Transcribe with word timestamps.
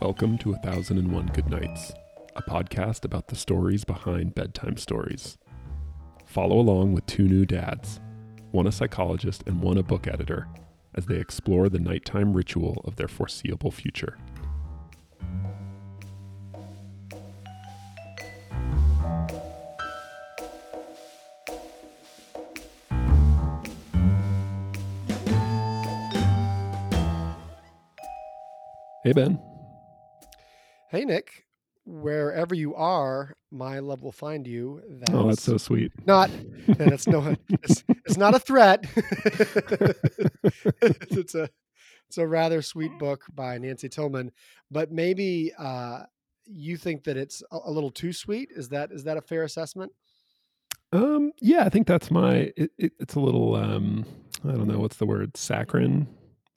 Welcome 0.00 0.38
to 0.38 0.54
A 0.54 0.56
Thousand 0.56 0.96
and 0.96 1.12
One 1.12 1.26
Good 1.26 1.50
Nights, 1.50 1.92
a 2.34 2.40
podcast 2.40 3.04
about 3.04 3.28
the 3.28 3.36
stories 3.36 3.84
behind 3.84 4.34
bedtime 4.34 4.78
stories. 4.78 5.36
Follow 6.24 6.58
along 6.58 6.94
with 6.94 7.04
two 7.04 7.28
new 7.28 7.44
dads, 7.44 8.00
one 8.50 8.66
a 8.66 8.72
psychologist 8.72 9.44
and 9.46 9.60
one 9.60 9.76
a 9.76 9.82
book 9.82 10.06
editor, 10.06 10.48
as 10.94 11.04
they 11.04 11.16
explore 11.16 11.68
the 11.68 11.78
nighttime 11.78 12.32
ritual 12.32 12.80
of 12.86 12.96
their 12.96 13.08
foreseeable 13.08 13.70
future. 13.70 14.16
Hey, 29.04 29.12
Ben. 29.12 29.49
Hey, 30.90 31.04
Nick. 31.04 31.44
Wherever 31.84 32.52
you 32.52 32.74
are, 32.74 33.34
my 33.52 33.78
love 33.78 34.02
will 34.02 34.10
find 34.10 34.44
you. 34.44 34.82
That's 34.88 35.12
Oh, 35.12 35.28
that's 35.28 35.42
so 35.42 35.56
sweet. 35.56 35.92
not. 36.04 36.30
That's 36.66 37.06
no. 37.06 37.36
It's, 37.48 37.84
it's 38.04 38.16
not 38.16 38.34
a 38.34 38.40
threat. 38.40 38.84
it's 40.82 41.36
a. 41.36 41.48
It's 42.08 42.18
a 42.18 42.26
rather 42.26 42.60
sweet 42.60 42.90
book 42.98 43.24
by 43.32 43.56
Nancy 43.58 43.88
Tillman, 43.88 44.32
but 44.68 44.90
maybe 44.90 45.52
uh, 45.56 46.02
you 46.44 46.76
think 46.76 47.04
that 47.04 47.16
it's 47.16 47.40
a, 47.52 47.58
a 47.66 47.70
little 47.70 47.92
too 47.92 48.12
sweet. 48.12 48.50
Is 48.50 48.68
that 48.70 48.90
is 48.90 49.04
that 49.04 49.16
a 49.16 49.20
fair 49.20 49.44
assessment? 49.44 49.92
Um, 50.92 51.30
yeah, 51.40 51.62
I 51.62 51.68
think 51.68 51.86
that's 51.86 52.10
my. 52.10 52.52
It, 52.56 52.72
it, 52.78 52.92
it's 52.98 53.14
a 53.14 53.20
little. 53.20 53.54
Um, 53.54 54.04
I 54.44 54.50
don't 54.50 54.66
know 54.66 54.80
what's 54.80 54.96
the 54.96 55.06
word. 55.06 55.36
Saccharine, 55.36 56.08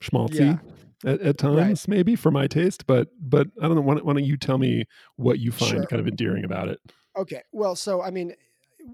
schmaltzy 0.02 0.34
Yeah. 0.40 0.58
At, 1.04 1.20
at 1.20 1.38
times, 1.38 1.86
maybe 1.88 2.16
for 2.16 2.30
my 2.30 2.46
taste. 2.46 2.86
But 2.86 3.08
but 3.20 3.48
I 3.60 3.66
don't 3.66 3.76
know. 3.76 3.82
Why, 3.82 3.94
don't- 3.94 4.04
why 4.06 4.12
don't 4.14 4.24
you 4.24 4.36
tell 4.36 4.58
me 4.58 4.84
what 5.16 5.38
you 5.38 5.52
find 5.52 5.70
Sure. 5.70 5.86
kind 5.86 6.00
of 6.00 6.08
endearing 6.08 6.44
about 6.44 6.68
it? 6.68 6.80
Okay. 7.16 7.42
Well, 7.52 7.76
so 7.76 8.02
I 8.02 8.10
mean, 8.10 8.34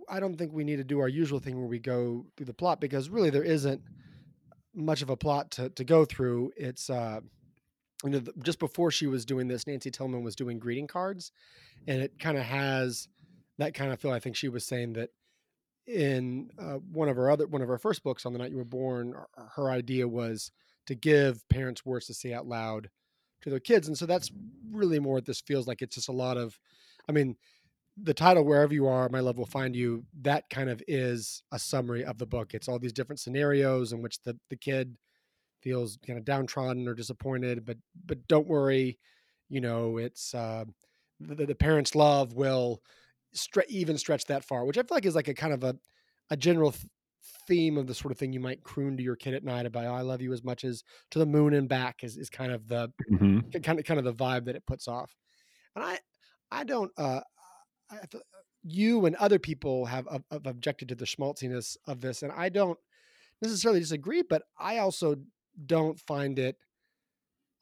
I 0.09 0.21
don't 0.21 0.37
think 0.37 0.53
we 0.53 0.65
need 0.65 0.77
to 0.77 0.85
do 0.85 1.01
our 1.01 1.09
usual 1.09 1.39
thing 1.41 1.57
where 1.59 1.67
we 1.67 1.79
go 1.79 2.27
through 2.37 2.47
the 2.47 2.55
plot 2.55 2.81
because 2.81 3.09
really 3.09 3.31
there 3.31 3.43
isn't 3.43 3.83
much 4.75 5.03
of 5.03 5.11
a 5.11 5.17
plot 5.17 5.51
to, 5.53 5.69
to 5.71 5.85
go 5.85 6.05
through. 6.05 6.53
It's 6.57 6.89
uh, 6.91 7.21
you 8.05 8.11
know, 8.11 8.23
just 8.43 8.59
before 8.59 8.91
she 8.91 9.07
was 9.07 9.25
doing 9.25 9.49
this, 9.49 9.67
Nancy 9.67 9.91
Tillman 9.91 10.23
was 10.23 10.37
doing 10.37 10.59
greeting 10.59 10.87
cards, 10.87 11.33
and 11.89 12.01
it 12.01 12.19
kind 12.19 12.39
of 12.39 12.45
has 12.45 13.09
that 13.59 13.75
kind 13.75 13.93
of 13.93 14.01
feel. 14.01 14.11
I 14.13 14.21
think 14.21 14.37
she 14.37 14.49
was 14.49 14.65
saying 14.67 14.93
that 14.95 15.11
in 15.87 16.51
uh, 16.59 16.75
one 16.93 17.09
of 17.09 17.17
her 17.17 17.31
other 17.31 17.47
one 17.47 17.63
of 17.63 17.69
her 17.69 17.79
first 17.79 18.03
books 18.03 18.25
on 18.25 18.33
the 18.33 18.39
night 18.39 18.51
you 18.53 18.57
were 18.59 18.65
born, 18.65 19.15
her 19.57 19.71
idea 19.71 20.07
was 20.07 20.51
to 20.87 20.95
give 20.95 21.47
parents 21.49 21.85
words 21.85 22.07
to 22.07 22.15
say 22.15 22.33
out 22.33 22.47
loud 22.47 22.91
to 23.43 23.51
their 23.51 23.61
kids, 23.61 23.89
and 23.89 23.97
so 23.97 24.07
that's 24.07 24.31
really 24.71 24.99
more 25.01 25.15
what 25.15 25.27
this 25.27 25.41
feels 25.41 25.67
like. 25.67 25.83
It's 25.83 25.97
just 25.97 26.09
a 26.09 26.13
lot 26.13 26.37
of, 26.37 26.59
I 27.09 27.13
mean, 27.13 27.37
the 27.97 28.15
title 28.15 28.45
wherever 28.45 28.73
you 28.73 28.87
are 28.87 29.09
my 29.09 29.21
love 29.21 29.39
will 29.39 29.47
find 29.47 29.77
you 29.77 30.05
that 30.23 30.49
kind 30.51 30.71
of 30.71 30.83
is 30.89 31.43
a 31.53 31.59
summary 31.59 32.05
of 32.05 32.19
the 32.19 32.27
book 32.27 32.55
it's 32.55 32.69
all 32.69 32.79
these 32.79 32.93
different 32.93 33.21
scenarios 33.21 33.93
in 33.93 34.01
which 34.01 34.23
the, 34.23 34.39
the 34.49 34.57
kid 34.57 34.97
feels 35.63 35.99
kind 36.07 36.19
of 36.19 36.25
downtrodden 36.25 36.89
or 36.89 36.95
disappointed 36.95 37.65
but 37.65 37.77
but 38.07 38.27
don't 38.29 38.49
worry 38.49 38.99
you 39.49 39.61
know 39.61 39.99
it's 39.99 40.35
uh 40.35 40.65
the, 41.21 41.47
the 41.47 41.55
parents 41.55 41.95
love 41.95 42.35
will 42.35 42.83
stre- 43.35 43.67
even 43.69 43.99
stretch 43.99 44.25
that 44.27 44.45
far 44.45 44.65
which 44.65 44.79
i 44.79 44.83
feel 44.83 44.97
like 44.97 45.07
is 45.07 45.15
like 45.15 45.29
a 45.29 45.35
kind 45.35 45.53
of 45.53 45.65
a, 45.65 45.77
a 46.31 46.37
general 46.37 46.73
th- 46.73 46.87
theme 47.49 47.77
of 47.79 47.87
the 47.87 47.95
sort 47.95 48.13
of 48.13 48.19
thing 48.19 48.33
you 48.33 48.41
might 48.41 48.63
croon 48.63 48.97
to 48.97 49.03
your 49.03 49.17
kid 49.17 49.35
at 49.35 49.45
night 49.45 49.67
about 49.67 49.87
"Oh, 49.87 49.93
i 49.95 50.03
love 50.03 50.23
you 50.23 50.33
as 50.33 50.45
much 50.45 50.65
as 50.65 50.83
to 51.11 51.19
the 51.19 51.27
moon 51.27 51.55
and 51.55 51.69
back 51.69 52.05
is, 52.05 52.17
is 52.17 52.31
kind 52.31 52.53
of 52.53 52.69
the 52.69 52.93
hmm 53.09 53.41
kind 53.63 53.79
of 53.79 53.85
kind 53.85 53.99
of 53.99 54.05
the 54.05 54.15
vibe 54.15 54.47
that 54.47 54.57
it 54.57 54.67
puts 54.67 54.89
off. 54.89 55.17
And 55.77 55.85
I 55.85 55.99
I 56.51 56.65
don't 56.65 56.93
uh 56.99 57.23
I, 57.91 58.01
you 58.63 59.07
and 59.07 59.17
other 59.17 59.39
people 59.39 59.87
have, 59.87 60.07
have 60.31 60.47
objected 60.47 60.89
to 60.91 60.95
the 60.95 61.07
schmaltziness 61.07 61.77
of 61.87 62.01
this, 62.01 62.23
and 62.23 62.33
I 62.33 62.49
don't 62.51 62.79
necessarily 63.43 63.81
disagree, 63.81 64.23
but 64.23 64.45
I 64.59 64.79
also 64.79 65.17
don't 65.67 66.01
find 66.01 66.39
it. 66.39 66.57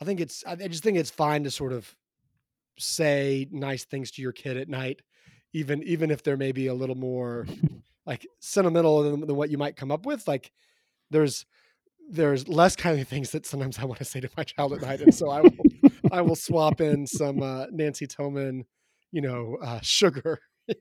I 0.00 0.04
think 0.04 0.20
it's 0.20 0.44
I 0.46 0.52
I 0.52 0.68
just 0.68 0.82
think 0.82 0.96
it's 0.98 1.10
fine 1.10 1.44
to 1.44 1.50
sort 1.50 1.72
of 1.72 1.96
say 2.78 3.48
nice 3.50 3.84
things 3.86 4.12
to 4.12 4.22
your 4.22 4.32
kid 4.32 4.56
at 4.56 4.68
night, 4.68 5.02
even 5.54 5.82
even 5.84 6.10
if 6.12 6.22
they're 6.22 6.36
maybe 6.38 6.68
a 6.68 6.74
little 6.74 6.96
more 6.96 7.46
like 8.08 8.26
sentimental 8.40 9.02
than, 9.02 9.20
than 9.20 9.36
what 9.36 9.50
you 9.50 9.58
might 9.58 9.76
come 9.76 9.92
up 9.92 10.06
with. 10.06 10.26
Like 10.26 10.50
there's 11.10 11.46
there's 12.10 12.48
less 12.48 12.74
kind 12.74 12.98
of 12.98 13.06
things 13.06 13.30
that 13.32 13.44
sometimes 13.44 13.78
I 13.78 13.84
want 13.84 13.98
to 13.98 14.04
say 14.04 14.18
to 14.20 14.30
my 14.36 14.44
child 14.44 14.72
at 14.72 14.80
night, 14.80 15.02
and 15.02 15.14
so 15.14 15.30
I 15.30 15.42
will 15.42 15.90
I 16.10 16.22
will 16.22 16.34
swap 16.34 16.80
in 16.80 17.06
some 17.06 17.42
uh, 17.42 17.66
Nancy 17.70 18.06
Tillman, 18.06 18.64
you 19.12 19.20
know, 19.20 19.58
uh, 19.62 19.80
sugar 19.82 20.40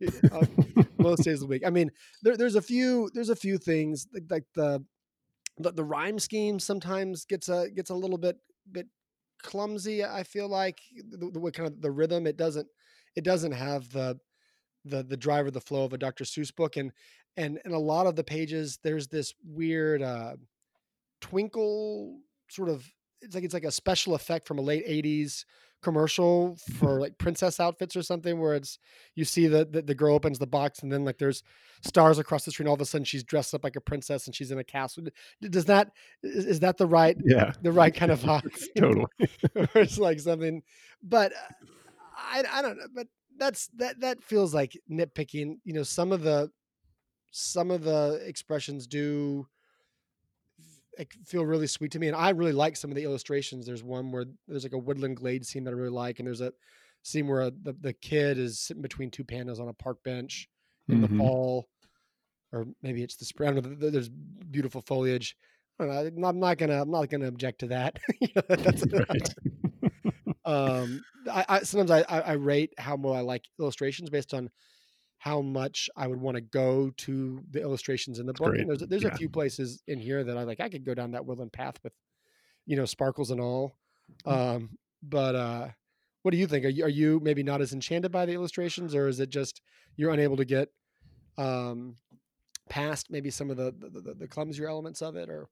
most 0.97 1.25
days 1.25 1.35
of 1.35 1.39
the 1.41 1.47
week. 1.47 1.63
I 1.65 1.69
mean, 1.69 1.91
there, 2.23 2.37
there's 2.37 2.55
a 2.55 2.61
few 2.61 3.11
there's 3.13 3.29
a 3.29 3.35
few 3.35 3.57
things 3.57 4.07
like, 4.13 4.23
like 4.29 4.45
the, 4.55 4.83
the 5.57 5.71
the 5.73 5.83
rhyme 5.83 6.19
scheme 6.19 6.59
sometimes 6.59 7.25
gets 7.25 7.49
a 7.49 7.69
gets 7.69 7.89
a 7.89 7.95
little 7.95 8.17
bit 8.17 8.37
bit 8.71 8.87
clumsy. 9.43 10.05
I 10.05 10.23
feel 10.23 10.47
like 10.47 10.79
the, 11.09 11.29
the 11.29 11.39
what 11.41 11.53
kind 11.53 11.67
of 11.67 11.81
the 11.81 11.91
rhythm 11.91 12.25
it 12.25 12.37
doesn't 12.37 12.67
it 13.17 13.25
doesn't 13.25 13.51
have 13.51 13.89
the 13.89 14.17
the 14.89 15.03
the 15.03 15.17
drive 15.17 15.45
or 15.45 15.51
the 15.51 15.61
flow 15.61 15.83
of 15.85 15.93
a 15.93 15.97
Dr. 15.97 16.23
Seuss 16.23 16.55
book, 16.55 16.77
and 16.77 16.91
and 17.35 17.59
and 17.65 17.73
a 17.73 17.79
lot 17.79 18.07
of 18.07 18.15
the 18.15 18.23
pages 18.23 18.79
there's 18.83 19.07
this 19.07 19.33
weird. 19.43 20.01
uh 20.01 20.35
twinkle 21.21 22.19
sort 22.49 22.69
of 22.69 22.85
it's 23.21 23.33
like 23.35 23.43
it's 23.43 23.53
like 23.53 23.63
a 23.63 23.71
special 23.71 24.13
effect 24.13 24.47
from 24.47 24.59
a 24.59 24.61
late 24.61 24.85
80s 24.87 25.45
commercial 25.81 26.57
for 26.75 26.99
like 26.99 27.17
princess 27.17 27.59
outfits 27.59 27.95
or 27.95 28.01
something 28.01 28.39
where 28.39 28.55
it's 28.55 28.79
you 29.15 29.23
see 29.25 29.47
the, 29.47 29.65
the 29.65 29.81
the 29.81 29.95
girl 29.95 30.15
opens 30.15 30.39
the 30.39 30.47
box 30.47 30.79
and 30.83 30.91
then 30.91 31.05
like 31.05 31.17
there's 31.17 31.43
stars 31.83 32.17
across 32.17 32.45
the 32.45 32.51
screen 32.51 32.67
all 32.67 32.73
of 32.73 32.81
a 32.81 32.85
sudden 32.85 33.05
she's 33.05 33.23
dressed 33.23 33.53
up 33.53 33.63
like 33.63 33.75
a 33.75 33.81
princess 33.81 34.25
and 34.25 34.35
she's 34.35 34.51
in 34.51 34.57
a 34.57 34.63
castle 34.63 35.03
does 35.41 35.65
that 35.65 35.91
is, 36.23 36.45
is 36.45 36.59
that 36.59 36.77
the 36.77 36.85
right 36.87 37.17
Yeah, 37.23 37.51
the 37.61 37.71
right 37.71 37.93
kind 37.93 38.11
of 38.11 38.19
vibe 38.19 38.51
totally. 38.77 39.05
or 39.55 39.67
it's 39.81 39.97
like 39.99 40.19
something 40.19 40.63
but 41.03 41.31
uh, 41.33 41.65
i 42.15 42.43
i 42.51 42.61
don't 42.61 42.77
know 42.77 42.87
but 42.93 43.07
that's 43.37 43.67
that 43.75 43.99
that 43.99 44.21
feels 44.23 44.53
like 44.53 44.77
nitpicking 44.89 45.57
you 45.63 45.73
know 45.73 45.83
some 45.83 46.11
of 46.11 46.21
the 46.21 46.49
some 47.31 47.71
of 47.71 47.83
the 47.83 48.21
expressions 48.25 48.87
do 48.87 49.47
feel 51.25 51.45
really 51.45 51.67
sweet 51.67 51.91
to 51.91 51.99
me 51.99 52.07
and 52.07 52.15
i 52.15 52.29
really 52.31 52.51
like 52.51 52.75
some 52.75 52.89
of 52.89 52.95
the 52.95 53.03
illustrations 53.03 53.65
there's 53.65 53.83
one 53.83 54.11
where 54.11 54.25
there's 54.47 54.63
like 54.63 54.73
a 54.73 54.77
woodland 54.77 55.15
glade 55.15 55.45
scene 55.45 55.63
that 55.63 55.69
i 55.71 55.73
really 55.77 55.89
like 55.89 56.17
and 56.19 56.27
there's 56.27 56.41
a 56.41 56.51
scene 57.03 57.27
where 57.27 57.51
the, 57.51 57.73
the 57.81 57.93
kid 57.93 58.39
is 58.39 58.59
sitting 58.59 58.81
between 58.81 59.11
two 59.11 59.23
pandas 59.23 59.59
on 59.59 59.67
a 59.67 59.73
park 59.73 60.01
bench 60.03 60.49
in 60.89 60.97
Mhm. 60.99 61.09
the 61.09 61.17
fall 61.17 61.67
or 62.51 62.65
maybe 62.81 63.03
it's 63.03 63.15
the 63.17 63.25
spring 63.25 63.49
I 63.49 63.53
don't 63.53 63.63
know, 63.63 63.69
th- 63.69 63.79
th- 63.81 63.93
there's 63.93 64.09
beautiful 64.09 64.81
foliage 64.81 65.37
I 65.79 65.85
don't 65.85 66.15
know, 66.17 66.27
i'm 66.27 66.39
not 66.39 66.57
gonna 66.57 66.81
i'm 66.81 66.89
not 66.89 67.09
gonna 67.09 67.27
object 67.27 67.59
to 67.59 67.67
that 67.67 67.97
You 68.21 68.29
know, 68.35 68.41
that's 68.55 68.83
Right. 69.09 69.35
um 70.47 71.05
I, 71.29 71.45
I 71.49 71.59
sometimes 71.63 71.91
I, 71.91 72.01
I 72.03 72.33
rate 72.33 72.73
how 72.77 72.95
well 72.95 73.13
I 73.13 73.21
like 73.21 73.45
illustrations 73.59 74.09
based 74.09 74.33
on 74.33 74.49
how 75.19 75.41
much 75.41 75.89
I 75.97 76.07
would 76.07 76.19
want 76.21 76.35
to 76.35 76.41
go 76.41 76.91
to 76.91 77.43
the 77.51 77.61
illustrations 77.61 78.19
in 78.19 78.25
the 78.27 78.33
book. 78.33 78.59
And 78.59 78.69
there's 78.69 78.81
there's 78.81 79.03
Yeah. 79.03 79.09
a 79.09 79.17
few 79.17 79.29
places 79.29 79.83
in 79.87 79.99
here 79.99 80.23
that 80.23 80.37
I 80.37 80.43
like. 80.43 80.59
I 80.59 80.69
could 80.69 80.85
go 80.85 80.93
down 80.93 81.11
that 81.11 81.25
woodland 81.25 81.53
path 81.53 81.77
with, 81.83 81.93
you 82.65 82.75
know, 82.77 82.85
sparkles 82.85 83.31
and 83.31 83.41
all. 83.41 83.77
Mm. 84.25 84.31
Um, 84.31 84.77
but 85.03 85.35
uh, 85.35 85.69
what 86.23 86.31
do 86.31 86.37
you 86.37 86.47
think? 86.47 86.65
Are 86.65 86.69
you 86.69 86.85
are 86.85 86.89
you 86.89 87.19
maybe 87.21 87.43
not 87.43 87.61
as 87.61 87.73
enchanted 87.73 88.11
by 88.11 88.25
the 88.25 88.33
illustrations, 88.33 88.95
or 88.95 89.07
is 89.07 89.19
it 89.19 89.29
just 89.29 89.61
you're 89.97 90.11
unable 90.11 90.37
to 90.37 90.45
get 90.45 90.69
um, 91.37 91.97
past 92.67 93.09
maybe 93.09 93.29
some 93.29 93.49
of 93.49 93.57
the 93.57 93.73
the, 93.77 94.01
the, 94.01 94.13
the 94.13 94.27
clumsier 94.27 94.67
elements 94.67 95.01
of 95.01 95.15
it? 95.15 95.29
Or 95.29 95.47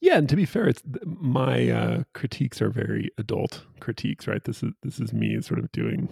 Yeah, 0.00 0.16
and 0.16 0.28
to 0.28 0.36
be 0.36 0.44
fair, 0.44 0.68
it's 0.68 0.82
my 1.04 1.70
uh, 1.70 2.02
critiques 2.14 2.62
are 2.62 2.70
very 2.70 3.10
adult 3.18 3.64
critiques, 3.80 4.26
right? 4.26 4.42
This 4.44 4.62
is 4.62 4.72
this 4.82 5.00
is 5.00 5.12
me 5.12 5.40
sort 5.40 5.60
of 5.60 5.70
doing 5.72 6.08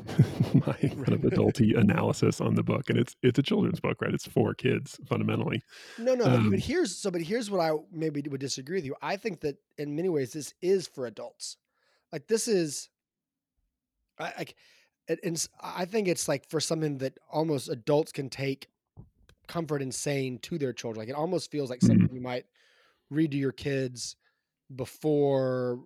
my 0.55 0.75
kind 0.81 1.13
of 1.13 1.21
adulty 1.21 1.79
analysis 1.79 2.41
on 2.41 2.55
the 2.55 2.63
book, 2.63 2.89
and 2.89 2.99
it's 2.99 3.15
it's 3.23 3.39
a 3.39 3.43
children's 3.43 3.81
book, 3.81 4.01
right? 4.01 4.13
It's 4.13 4.27
for 4.27 4.55
kids 4.55 4.99
fundamentally. 5.07 5.63
No, 5.99 6.15
no, 6.15 6.25
but, 6.25 6.35
Um, 6.35 6.51
but 6.51 6.59
here's 6.59 6.97
so. 6.97 7.11
But 7.11 7.23
here's 7.23 7.51
what 7.51 7.61
I 7.61 7.77
maybe 7.93 8.23
would 8.29 8.41
disagree 8.41 8.79
with 8.79 8.85
you. 8.85 8.97
I 9.03 9.17
think 9.17 9.41
that 9.41 9.57
in 9.77 9.97
many 9.97 10.09
ways 10.09 10.33
this 10.33 10.55
is 10.61 10.87
for 10.87 11.07
adults. 11.07 11.57
Like 12.13 12.27
this 12.27 12.49
is, 12.49 12.89
I, 14.19 14.47
I, 15.09 15.17
and 15.23 15.49
I 15.63 15.85
think 15.85 16.09
it's 16.09 16.29
like 16.29 16.49
for 16.49 16.61
something 16.61 16.99
that 16.99 17.19
almost 17.31 17.69
adults 17.69 18.13
can 18.13 18.31
take 18.31 18.69
comfort 19.49 19.83
in 19.83 19.91
saying 19.91 20.41
to 20.41 20.59
their 20.59 20.73
children. 20.73 21.01
Like 21.01 21.09
it 21.09 21.19
almost 21.19 21.51
feels 21.51 21.71
like 21.71 21.81
something 21.81 22.07
mm-hmm. 22.07 22.15
you 22.15 22.21
might 22.21 22.45
read 23.11 23.31
to 23.33 23.37
your 23.37 23.53
kids 23.53 24.17
before 24.75 25.81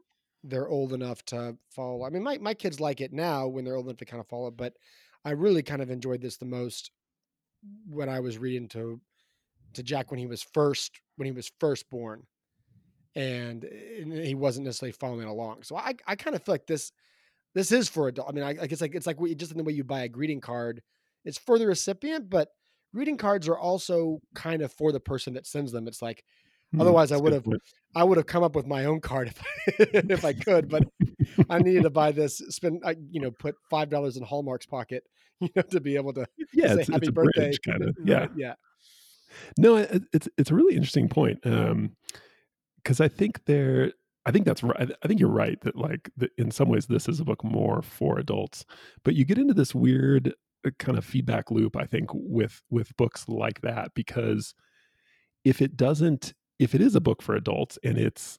they're 0.45 0.69
old 0.69 0.93
enough 0.93 1.25
to 1.27 1.57
follow. 1.71 2.05
I 2.05 2.11
mean, 2.11 2.23
my 2.23 2.39
my 2.39 2.55
kids 2.55 2.81
like 2.81 3.01
it 3.01 3.13
now 3.13 3.47
when 3.47 3.65
they're 3.65 3.77
old 3.77 3.87
enough 3.87 3.99
to 3.99 4.05
kind 4.05 4.21
of 4.21 4.27
follow, 4.27 4.51
but 4.51 4.75
I 5.25 5.31
really 5.31 5.63
kind 5.63 5.83
of 5.83 5.91
enjoyed 5.91 6.21
this 6.21 6.37
the 6.37 6.45
most 6.45 6.91
when 7.89 8.09
I 8.09 8.21
was 8.21 8.39
reading 8.39 8.69
to 8.69 9.01
to 9.75 9.83
Jack 9.83 10.11
when 10.11 10.19
he 10.19 10.27
was 10.27 10.43
first 10.43 11.01
when 11.17 11.27
he 11.27 11.33
was 11.33 11.51
first 11.61 11.89
born, 11.91 12.27
and, 13.15 13.65
he 13.65 14.35
wasn't 14.35 14.67
necessarily 14.67 14.93
following 14.93 15.29
along. 15.29 15.63
So 15.63 15.77
I 15.77 15.95
I 16.07 16.17
kind 16.17 16.35
of 16.35 16.43
feel 16.43 16.55
like 16.55 16.67
this 16.67 16.93
this 17.55 17.71
is 17.71 17.89
for 17.89 18.09
adult. 18.09 18.29
I 18.29 18.33
mean, 18.33 18.45
I, 18.45 18.57
I 18.63 18.67
guess 18.67 18.81
like 18.81 18.95
it's 18.95 19.07
like 19.07 19.21
we- 19.21 19.35
just 19.35 19.53
in 19.53 19.59
the 19.59 19.65
way 19.65 19.73
you 19.73 19.85
buy 19.85 20.03
a 20.03 20.09
greeting 20.09 20.41
card. 20.41 20.83
It's 21.25 21.39
for 21.39 21.57
the 21.57 21.69
recipient, 21.69 22.29
but 22.29 22.49
greeting 22.95 23.17
cards 23.17 23.49
are 23.49 23.59
also 23.59 24.21
kind 24.35 24.63
of 24.63 24.73
for 24.73 24.93
the 24.93 25.01
person 25.01 25.35
that 25.35 25.47
sends 25.47 25.73
them. 25.73 25.89
It's 25.89 26.03
like 26.03 26.25
Hmm, 26.73 26.81
Otherwise, 26.81 27.13
I 27.13 27.19
would 27.19 27.33
have. 27.33 27.47
I 27.95 28.05
would 28.05 28.17
have 28.17 28.27
come 28.27 28.43
up 28.43 28.57
with 28.57 28.67
my 28.67 28.87
own 28.87 29.01
card 29.01 29.29
if 29.29 29.41
I, 29.43 29.47
if 30.09 30.25
I 30.25 30.33
could, 30.33 30.71
but 30.71 30.87
I 31.51 31.59
needed 31.59 31.83
to 31.83 31.91
buy 31.91 32.13
this. 32.13 32.39
Spend 32.49 32.83
I, 32.85 32.97
you 33.11 33.21
know 33.21 33.31
put 33.31 33.57
five 33.71 33.91
dollars 33.91 34.17
in 34.17 34.23
Hallmark's 34.23 34.67
pocket, 34.67 35.05
you 35.41 35.51
know, 35.55 35.63
to 35.63 35.81
be 35.81 35.97
able 35.97 36.15
to 36.15 36.27
Yeah, 36.55 36.69
say 36.69 36.81
it's, 36.81 36.89
happy 36.89 37.09
it's 37.09 37.11
birthday. 37.11 37.53
kind 37.59 37.83
of. 37.83 37.97
Yeah. 38.07 38.29
yeah, 38.37 38.55
No, 39.59 39.77
it, 39.77 40.03
it's 40.13 40.29
it's 40.39 40.51
a 40.51 40.55
really 40.55 40.75
interesting 40.75 41.09
point. 41.09 41.45
Um, 41.47 41.97
because 42.83 43.01
I 43.01 43.09
think 43.09 43.45
there, 43.47 43.93
I 44.27 44.33
think 44.33 44.45
that's 44.47 44.63
right. 44.63 44.91
I 45.03 45.09
think 45.09 45.21
you're 45.21 45.31
right 45.31 45.61
that 45.63 45.77
like 45.77 46.11
that 46.17 46.31
in 46.39 46.51
some 46.51 46.69
ways 46.69 46.87
this 46.87 47.09
is 47.09 47.21
a 47.21 47.25
book 47.25 47.45
more 47.45 47.83
for 47.83 48.19
adults, 48.19 48.65
but 49.05 49.15
you 49.15 49.25
get 49.25 49.39
into 49.39 49.55
this 49.55 49.75
weird 49.75 50.35
kind 50.79 50.97
of 50.99 51.05
feedback 51.05 51.51
loop. 51.51 51.77
I 51.77 51.85
think 51.87 52.11
with 52.13 52.63
with 52.71 52.97
books 52.97 53.29
like 53.29 53.61
that 53.63 53.93
because 53.95 54.55
if 55.45 55.61
it 55.61 55.77
doesn't, 55.77 56.35
if 56.59 56.75
it 56.75 56.81
is 56.81 56.95
a 56.95 57.01
book 57.01 57.21
for 57.23 57.35
adults 57.35 57.79
and 57.83 57.99
it's 57.99 58.39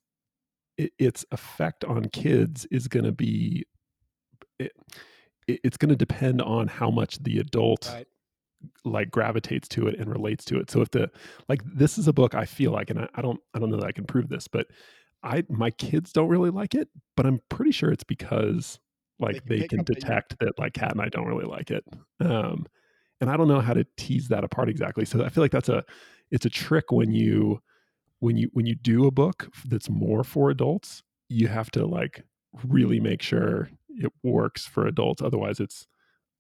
it, 0.78 0.92
its 0.98 1.26
effect 1.32 1.84
on 1.84 2.06
kids 2.06 2.66
is 2.72 2.88
going 2.88 3.06
to 3.06 3.12
be 3.12 3.66
it, 4.60 4.72
it- 5.48 5.60
it's 5.64 5.78
going 5.78 5.90
to 5.90 5.96
depend 5.96 6.42
on 6.42 6.68
how 6.68 6.90
much 6.90 7.22
the 7.22 7.38
adult 7.40 7.90
right. 7.94 8.08
like 8.86 9.12
gravitates 9.12 9.68
to 9.68 9.88
it 9.88 10.00
and 10.00 10.10
relates 10.10 10.46
to 10.46 10.58
it. 10.58 10.72
So 10.72 10.80
if 10.82 10.90
the 10.92 11.12
like 11.50 11.62
this 11.66 11.98
is 11.98 12.08
a 12.08 12.14
book 12.14 12.34
I 12.34 12.46
feel 12.46 12.72
like, 12.72 12.90
and 12.90 13.00
I, 13.00 13.10
I 13.16 13.22
don't 13.22 13.42
I 13.54 13.60
don't 13.60 13.70
know 13.70 13.78
that 13.78 13.88
I 13.88 13.92
can 13.92 14.06
prove 14.06 14.30
this, 14.30 14.48
but 14.48 14.68
I 15.22 15.44
my 15.50 15.72
kids 15.72 16.14
don't 16.14 16.30
really 16.30 16.50
like 16.50 16.74
it, 16.76 16.88
but 17.18 17.26
I'm 17.26 17.42
pretty 17.50 17.72
sure 17.72 17.92
it's 17.92 18.06
because 18.06 18.80
like 19.24 19.46
can 19.46 19.50
they 19.60 19.68
can 19.68 19.80
up 19.82 19.90
you- 19.90 19.96
detect 19.96 20.38
that 20.40 20.58
like 20.60 20.74
Kat 20.74 20.92
and 20.92 21.02
I 21.02 21.10
don't 21.10 21.26
really 21.28 21.46
like 21.46 21.72
it. 21.72 21.84
Um 22.20 22.66
and 23.22 23.30
I 23.30 23.38
don't 23.38 23.48
know 23.48 23.62
how 23.62 23.74
to 23.74 23.86
tease 23.98 24.28
that 24.30 24.44
apart 24.44 24.70
exactly. 24.70 25.06
So 25.06 25.24
I 25.24 25.30
feel 25.30 25.44
like 25.44 25.52
that's 25.52 25.70
a 25.70 25.84
it's 26.32 26.46
a 26.46 26.50
trick 26.50 26.92
when 26.92 27.12
you 27.12 27.62
when 28.20 28.38
you 28.38 28.50
when 28.54 28.66
you 28.66 28.76
do 28.76 29.06
a 29.08 29.12
book 29.12 29.50
that's 29.66 29.90
more 29.90 30.24
for 30.24 30.50
adults, 30.50 31.04
you 31.30 31.48
have 31.48 31.70
to 31.72 31.86
like 31.86 32.24
really 32.66 33.00
make 33.00 33.22
sure 33.22 33.70
it 33.90 34.12
works 34.24 34.66
for 34.66 34.88
adults. 34.88 35.22
Otherwise 35.22 35.60
it's 35.60 35.88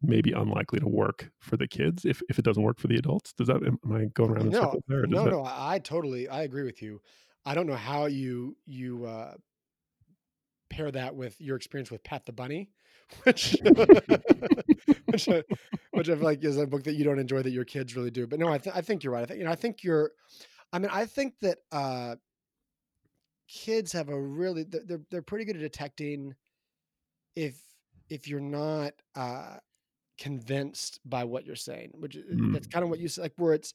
maybe 0.01 0.33
unlikely 0.33 0.79
to 0.79 0.87
work 0.87 1.31
for 1.39 1.55
the 1.55 1.67
kids 1.67 2.03
if, 2.03 2.21
if 2.29 2.37
it 2.37 2.43
doesn't 2.43 2.63
work 2.63 2.77
for 2.79 2.87
the 2.87 2.97
adults. 2.97 3.31
Does 3.33 3.47
that 3.47 3.63
am 3.65 3.77
I 3.91 4.05
going 4.13 4.31
around 4.31 4.47
in 4.47 4.49
No, 4.51 4.61
circles 4.61 4.83
there? 4.87 5.05
no, 5.07 5.23
that- 5.23 5.31
no. 5.31 5.43
I, 5.43 5.75
I 5.75 5.79
totally 5.79 6.27
I 6.27 6.41
agree 6.43 6.63
with 6.63 6.81
you. 6.81 7.01
I 7.45 7.55
don't 7.55 7.67
know 7.67 7.75
how 7.75 8.05
you 8.07 8.57
you 8.65 9.05
uh, 9.05 9.35
pair 10.73 10.91
that 10.91 11.15
with 11.15 11.39
your 11.39 11.55
experience 11.55 11.91
with 11.91 12.03
Pat 12.03 12.25
the 12.25 12.31
Bunny, 12.31 12.71
which 13.23 13.55
which 15.05 15.29
I, 15.29 15.43
which 15.91 16.09
I 16.09 16.15
feel 16.15 16.23
like 16.23 16.43
is 16.43 16.57
a 16.57 16.65
book 16.67 16.83
that 16.83 16.93
you 16.93 17.03
don't 17.03 17.19
enjoy 17.19 17.41
that 17.43 17.51
your 17.51 17.65
kids 17.65 17.95
really 17.95 18.11
do. 18.11 18.25
But 18.27 18.39
no, 18.39 18.47
I 18.47 18.57
th- 18.57 18.75
I 18.75 18.81
think 18.81 19.03
you're 19.03 19.13
right. 19.13 19.23
I 19.23 19.25
think 19.25 19.39
you 19.39 19.45
know 19.45 19.51
I 19.51 19.55
think 19.55 19.83
you're. 19.83 20.11
I 20.71 20.79
mean, 20.79 20.89
I 20.91 21.05
think 21.05 21.35
that 21.41 21.59
uh, 21.71 22.15
kids 23.47 23.91
have 23.91 24.09
a 24.09 24.19
really 24.19 24.63
they're 24.63 25.01
they're, 25.11 25.21
pretty 25.21 25.45
good 25.45 25.55
at 25.55 25.61
detecting 25.61 26.33
if 27.35 27.59
if 28.09 28.27
you're 28.27 28.39
not 28.39 28.93
uh, 29.15 29.57
convinced 30.17 30.99
by 31.05 31.23
what 31.23 31.45
you're 31.45 31.55
saying, 31.55 31.91
which 31.99 32.17
Mm. 32.17 32.53
that's 32.53 32.67
kind 32.67 32.83
of 32.83 32.89
what 32.89 32.99
you 32.99 33.07
said, 33.07 33.21
like 33.21 33.33
where 33.37 33.53
it's 33.53 33.73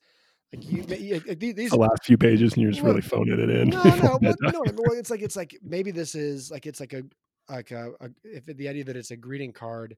like 0.53 0.71
you, 0.71 0.83
like, 0.83 1.39
these, 1.39 1.71
the 1.71 1.77
last 1.77 2.05
few 2.05 2.17
pages 2.17 2.55
and 2.55 2.63
you're 2.63 2.71
just 2.71 2.83
Well, 2.83 2.93
really 2.93 3.03
phoning 3.03 3.39
it 3.41 3.51
in. 3.51 3.69
no, 3.69 3.83
no, 3.83 4.19
well, 4.23 4.43
no. 4.43 4.63
It's 4.93 5.11
like 5.11 5.21
it's 5.23 5.37
like 5.37 5.57
maybe 5.63 5.91
this 5.91 6.15
is 6.15 6.51
like 6.51 6.67
it's 6.67 6.81
like 6.81 6.93
a 6.95 7.03
like 7.51 7.71
a, 7.71 7.93
a 8.01 8.09
if 8.25 8.49
it- 8.49 8.57
the 8.57 8.69
idea 8.69 8.85
that 8.85 8.97
it's 8.97 9.11
a 9.11 9.17
greeting 9.17 9.53
card, 9.53 9.97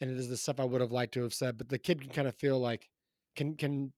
and 0.00 0.10
it 0.10 0.16
is 0.16 0.28
the 0.28 0.36
stuff 0.36 0.60
I 0.60 0.64
would 0.64 0.80
have 0.80 0.92
liked 0.92 1.14
to 1.14 1.22
have 1.22 1.34
said, 1.34 1.58
but 1.58 1.68
the 1.68 1.78
kid 1.78 2.00
can 2.00 2.10
kind 2.10 2.28
of 2.28 2.36
feel 2.36 2.58
like 2.60 2.88
can 3.36 3.56
can 3.56 3.92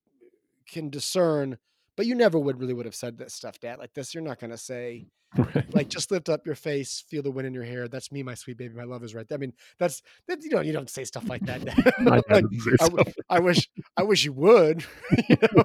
can 0.66 0.88
discern. 0.90 1.58
But 1.96 2.06
you 2.06 2.14
never 2.14 2.38
would 2.38 2.58
really 2.58 2.74
would 2.74 2.86
have 2.86 2.94
said 2.94 3.18
this 3.18 3.34
stuff, 3.34 3.60
Dad. 3.60 3.78
Like 3.78 3.94
this, 3.94 4.14
you're 4.14 4.22
not 4.22 4.40
going 4.40 4.50
to 4.50 4.58
say 4.58 5.06
Right. 5.36 5.74
like 5.74 5.88
just 5.88 6.12
lift 6.12 6.28
up 6.28 6.46
your 6.46 6.54
face, 6.54 7.04
feel 7.08 7.22
the 7.22 7.30
wind 7.30 7.48
in 7.48 7.54
your 7.54 7.64
hair. 7.64 7.88
That's 7.88 8.12
me, 8.12 8.22
my 8.22 8.34
sweet 8.34 8.56
baby, 8.56 8.74
my 8.74 8.84
love 8.84 9.02
is 9.02 9.16
right. 9.16 9.28
there. 9.28 9.36
I 9.36 9.40
mean, 9.40 9.52
that's 9.80 10.00
that 10.28 10.42
you 10.42 10.50
know 10.50 10.60
you 10.60 10.72
don't 10.72 10.88
say 10.88 11.02
stuff 11.04 11.28
like 11.28 11.42
that. 11.46 11.64
Dad. 11.64 11.92
My 11.98 12.22
like, 12.30 12.44
I, 12.80 12.88
I 13.28 13.40
wish 13.40 13.68
I 13.96 14.04
wish 14.04 14.24
you 14.24 14.32
would. 14.32 14.84
you 15.28 15.36
know? 15.42 15.64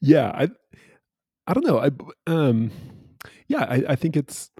yeah 0.00 0.30
i 0.34 0.48
i 1.46 1.52
don't 1.52 1.66
know 1.66 1.78
i 1.78 1.90
um 2.26 2.70
yeah 3.48 3.64
i, 3.68 3.84
I 3.90 3.96
think 3.96 4.16
it's 4.16 4.50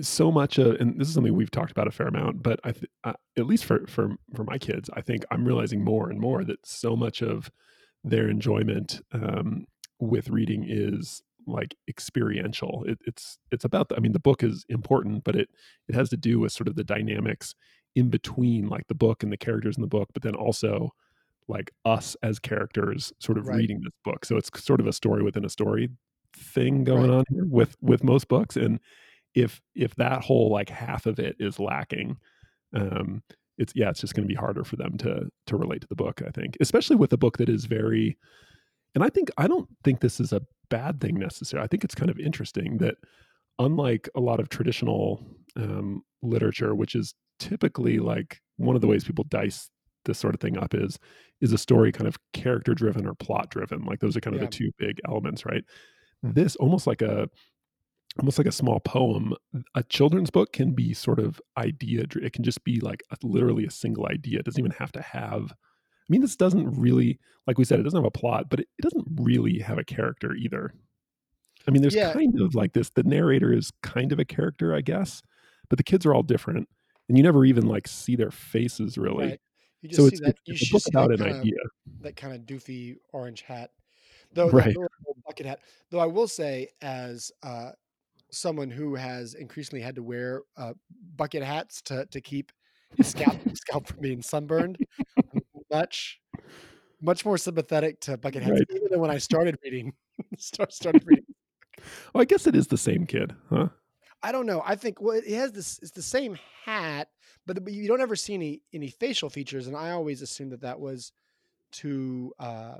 so 0.00 0.30
much 0.30 0.58
of, 0.58 0.76
and 0.76 0.98
this 0.98 1.08
is 1.08 1.14
something 1.14 1.34
we've 1.34 1.50
talked 1.50 1.70
about 1.70 1.88
a 1.88 1.90
fair 1.90 2.06
amount 2.06 2.42
but 2.42 2.60
i 2.64 2.72
th- 2.72 2.90
uh, 3.04 3.14
at 3.36 3.46
least 3.46 3.64
for 3.64 3.86
for 3.86 4.16
for 4.34 4.44
my 4.44 4.58
kids 4.58 4.88
i 4.94 5.00
think 5.00 5.24
i'm 5.30 5.44
realizing 5.44 5.84
more 5.84 6.10
and 6.10 6.20
more 6.20 6.44
that 6.44 6.64
so 6.66 6.96
much 6.96 7.22
of 7.22 7.50
their 8.04 8.28
enjoyment 8.28 9.00
um 9.12 9.66
with 10.00 10.28
reading 10.28 10.64
is 10.68 11.22
like 11.46 11.74
experiential 11.88 12.84
it, 12.86 12.98
it's 13.06 13.38
it's 13.50 13.64
about 13.64 13.88
the, 13.88 13.96
i 13.96 14.00
mean 14.00 14.12
the 14.12 14.18
book 14.20 14.42
is 14.42 14.64
important 14.68 15.24
but 15.24 15.34
it 15.36 15.48
it 15.88 15.94
has 15.94 16.08
to 16.08 16.16
do 16.16 16.38
with 16.40 16.52
sort 16.52 16.68
of 16.68 16.76
the 16.76 16.84
dynamics 16.84 17.54
in 17.94 18.08
between 18.10 18.68
like 18.68 18.86
the 18.88 18.94
book 18.94 19.22
and 19.22 19.32
the 19.32 19.36
characters 19.36 19.76
in 19.76 19.82
the 19.82 19.88
book 19.88 20.08
but 20.14 20.22
then 20.22 20.34
also 20.34 20.90
like 21.48 21.72
us 21.84 22.16
as 22.22 22.38
characters 22.38 23.12
sort 23.20 23.38
of 23.38 23.46
Right. 23.46 23.56
reading 23.56 23.80
this 23.82 23.92
book 24.04 24.24
so 24.24 24.36
it's 24.36 24.50
sort 24.64 24.80
of 24.80 24.86
a 24.86 24.92
story 24.92 25.22
within 25.22 25.44
a 25.44 25.48
story 25.50 25.88
thing 26.34 26.84
going 26.84 27.10
Right. 27.10 27.10
on 27.10 27.24
here 27.30 27.44
with 27.46 27.76
with 27.80 28.04
most 28.04 28.28
books 28.28 28.56
and 28.56 28.80
if 29.34 29.60
if 29.74 29.94
that 29.96 30.22
whole 30.22 30.50
like 30.50 30.68
half 30.68 31.06
of 31.06 31.18
it 31.18 31.36
is 31.40 31.58
lacking 31.58 32.16
um 32.74 33.22
it's 33.58 33.72
yeah 33.76 33.90
it's 33.90 34.00
just 34.00 34.14
going 34.14 34.26
to 34.26 34.32
be 34.32 34.38
harder 34.38 34.64
for 34.64 34.76
them 34.76 34.96
to 34.98 35.28
to 35.46 35.56
relate 35.56 35.80
to 35.80 35.86
the 35.88 35.96
book 35.96 36.22
i 36.26 36.30
think 36.30 36.56
especially 36.60 36.96
with 36.96 37.12
a 37.12 37.16
book 37.16 37.38
that 37.38 37.48
is 37.48 37.64
very 37.66 38.16
and 38.94 39.04
i 39.04 39.08
think 39.08 39.30
i 39.36 39.46
don't 39.46 39.68
think 39.84 40.00
this 40.00 40.20
is 40.20 40.32
a 40.32 40.42
bad 40.70 41.00
thing 41.00 41.18
necessarily 41.18 41.64
i 41.64 41.68
think 41.68 41.84
it's 41.84 41.94
kind 41.94 42.10
of 42.10 42.18
interesting 42.18 42.78
that 42.78 42.96
unlike 43.58 44.08
a 44.14 44.20
lot 44.20 44.40
of 44.40 44.48
traditional 44.48 45.24
um, 45.56 46.02
literature 46.22 46.74
which 46.74 46.94
is 46.94 47.14
typically 47.38 47.98
like 47.98 48.40
one 48.56 48.74
of 48.74 48.80
the 48.80 48.86
ways 48.88 49.04
people 49.04 49.24
dice 49.28 49.68
this 50.04 50.18
sort 50.18 50.34
of 50.34 50.40
thing 50.40 50.56
up 50.56 50.74
is 50.74 50.98
is 51.40 51.52
a 51.52 51.58
story 51.58 51.92
kind 51.92 52.08
of 52.08 52.16
character 52.32 52.74
driven 52.74 53.06
or 53.06 53.14
plot 53.14 53.50
driven 53.50 53.84
like 53.84 54.00
those 54.00 54.16
are 54.16 54.20
kind 54.20 54.34
of 54.34 54.40
Yeah. 54.42 54.46
the 54.46 54.52
two 54.52 54.70
big 54.78 54.98
elements 55.06 55.44
right 55.44 55.64
this 56.22 56.56
almost 56.56 56.86
like 56.86 57.02
a 57.02 57.28
almost 58.18 58.38
like 58.38 58.46
a 58.46 58.52
small 58.52 58.78
poem 58.80 59.34
a 59.74 59.82
children's 59.84 60.30
book 60.30 60.52
can 60.52 60.72
be 60.72 60.92
sort 60.92 61.18
of 61.18 61.40
idea 61.56 62.04
it 62.22 62.32
can 62.32 62.44
just 62.44 62.62
be 62.64 62.78
like 62.80 63.02
a, 63.10 63.16
literally 63.22 63.64
a 63.64 63.70
single 63.70 64.06
idea 64.06 64.38
it 64.38 64.44
doesn't 64.44 64.60
even 64.60 64.70
have 64.72 64.92
to 64.92 65.00
have 65.00 65.52
i 65.52 66.06
mean 66.10 66.20
this 66.20 66.36
doesn't 66.36 66.70
really 66.78 67.18
like 67.46 67.58
we 67.58 67.64
said 67.64 67.80
it 67.80 67.84
doesn't 67.84 67.98
have 67.98 68.06
a 68.06 68.10
plot 68.10 68.50
but 68.50 68.60
it, 68.60 68.68
it 68.78 68.82
doesn't 68.82 69.06
really 69.16 69.58
have 69.58 69.78
a 69.78 69.84
character 69.84 70.34
either 70.34 70.74
i 71.66 71.70
mean 71.70 71.80
there's 71.80 71.94
Yeah. 71.94 72.12
kind 72.12 72.38
of 72.40 72.54
like 72.54 72.74
this 72.74 72.90
the 72.90 73.02
narrator 73.02 73.52
is 73.52 73.72
kind 73.82 74.12
of 74.12 74.18
a 74.18 74.24
character 74.24 74.74
i 74.74 74.80
guess 74.80 75.22
but 75.68 75.78
the 75.78 75.84
kids 75.84 76.04
are 76.04 76.14
all 76.14 76.22
different 76.22 76.68
and 77.08 77.16
you 77.16 77.24
never 77.24 77.44
even 77.44 77.66
like 77.66 77.88
see 77.88 78.14
their 78.16 78.30
faces 78.30 78.98
really 78.98 79.28
Right. 79.28 79.40
You 79.80 79.88
just 79.88 80.00
so 80.00 80.08
see 80.08 80.16
it's, 80.16 80.20
that 80.20 80.36
it's, 80.46 80.46
you 80.46 80.52
it's 80.54 80.70
a 80.70 80.74
book 80.74 80.82
about 80.88 81.12
an 81.12 81.22
idea 81.22 81.56
that 82.02 82.16
kind 82.16 82.34
of 82.34 82.42
doofy 82.42 82.96
orange 83.12 83.42
hat. 83.42 83.70
Though 84.32 84.48
Right. 84.48 84.74
bucket 85.26 85.46
hat. 85.46 85.60
Though 85.90 85.98
I 86.00 86.06
will 86.06 86.28
say, 86.28 86.68
as 86.80 87.30
uh, 87.42 87.72
someone 88.32 88.70
who 88.70 88.94
has 88.94 89.34
increasingly 89.34 89.82
had 89.82 89.94
to 89.96 90.02
wear 90.02 90.42
uh, 90.56 90.72
bucket 91.16 91.42
hats 91.42 91.82
to 91.82 92.06
to 92.06 92.20
keep 92.20 92.50
his 92.96 93.08
scalp 93.08 93.36
scalp 93.54 93.86
from 93.86 94.00
being 94.00 94.22
sunburned, 94.22 94.78
much 95.70 96.20
much 97.00 97.24
more 97.24 97.38
sympathetic 97.38 98.00
to 98.00 98.16
bucket 98.16 98.42
hats, 98.42 98.60
Right. 98.60 98.66
even 98.76 98.90
than 98.90 99.00
when 99.00 99.10
I 99.10 99.18
started 99.18 99.58
reading. 99.64 99.92
start, 100.38 100.72
started 100.72 101.02
reading. 101.06 101.24
well 102.14 102.20
i 102.20 102.24
guess 102.24 102.46
it 102.46 102.54
is 102.54 102.66
the 102.68 102.76
same 102.78 103.06
kid 103.06 103.34
huh 103.50 103.68
I 104.24 104.30
don't 104.30 104.46
know. 104.46 104.62
I 104.64 104.76
think 104.76 105.00
well, 105.00 105.16
it 105.16 105.26
has 105.30 105.50
this. 105.50 105.80
It's 105.82 105.90
the 105.90 106.00
same 106.00 106.38
hat, 106.64 107.08
but, 107.44 107.64
but 107.64 107.72
you 107.72 107.88
don't 107.88 108.00
ever 108.00 108.14
see 108.14 108.34
any 108.34 108.62
any 108.72 108.88
facial 108.88 109.28
features, 109.28 109.66
and 109.66 109.76
I 109.76 109.90
always 109.90 110.22
assumed 110.22 110.52
that 110.52 110.60
that 110.60 110.78
was 110.78 111.10
to 111.72 112.32
uh, 112.38 112.76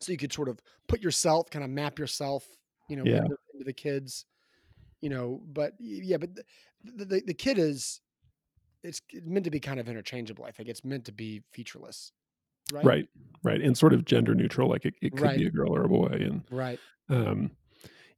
so 0.00 0.12
you 0.12 0.18
could 0.18 0.32
sort 0.32 0.50
of 0.50 0.60
put 0.88 1.00
yourself, 1.00 1.48
kind 1.48 1.64
of 1.64 1.70
map 1.70 1.98
yourself, 1.98 2.46
you 2.88 2.96
know, 2.96 3.04
Yeah. 3.04 3.18
into, 3.18 3.36
into 3.54 3.64
the 3.64 3.72
kids, 3.72 4.26
you 5.02 5.10
know. 5.10 5.42
But 5.52 5.74
yeah, 5.78 6.16
but 6.16 6.34
the, 6.82 7.04
the 7.04 7.22
the 7.26 7.34
kid 7.34 7.58
is 7.58 8.00
it's 8.82 9.00
meant 9.24 9.44
to 9.44 9.50
be 9.50 9.60
kind 9.60 9.78
of 9.78 9.88
interchangeable. 9.88 10.44
I 10.44 10.50
think 10.50 10.68
it's 10.68 10.84
meant 10.84 11.04
to 11.04 11.12
be 11.12 11.42
featureless, 11.52 12.12
right? 12.72 12.84
right 12.84 13.08
right 13.44 13.60
and 13.60 13.76
sort 13.76 13.92
of 13.92 14.04
gender 14.04 14.34
neutral 14.34 14.68
like 14.70 14.84
it, 14.84 14.94
it 15.02 15.12
could 15.12 15.22
Right. 15.22 15.38
be 15.38 15.46
a 15.46 15.50
girl 15.50 15.74
or 15.74 15.84
a 15.84 15.88
boy 15.88 16.06
and 16.20 16.42
Right. 16.50 16.78
um 17.08 17.50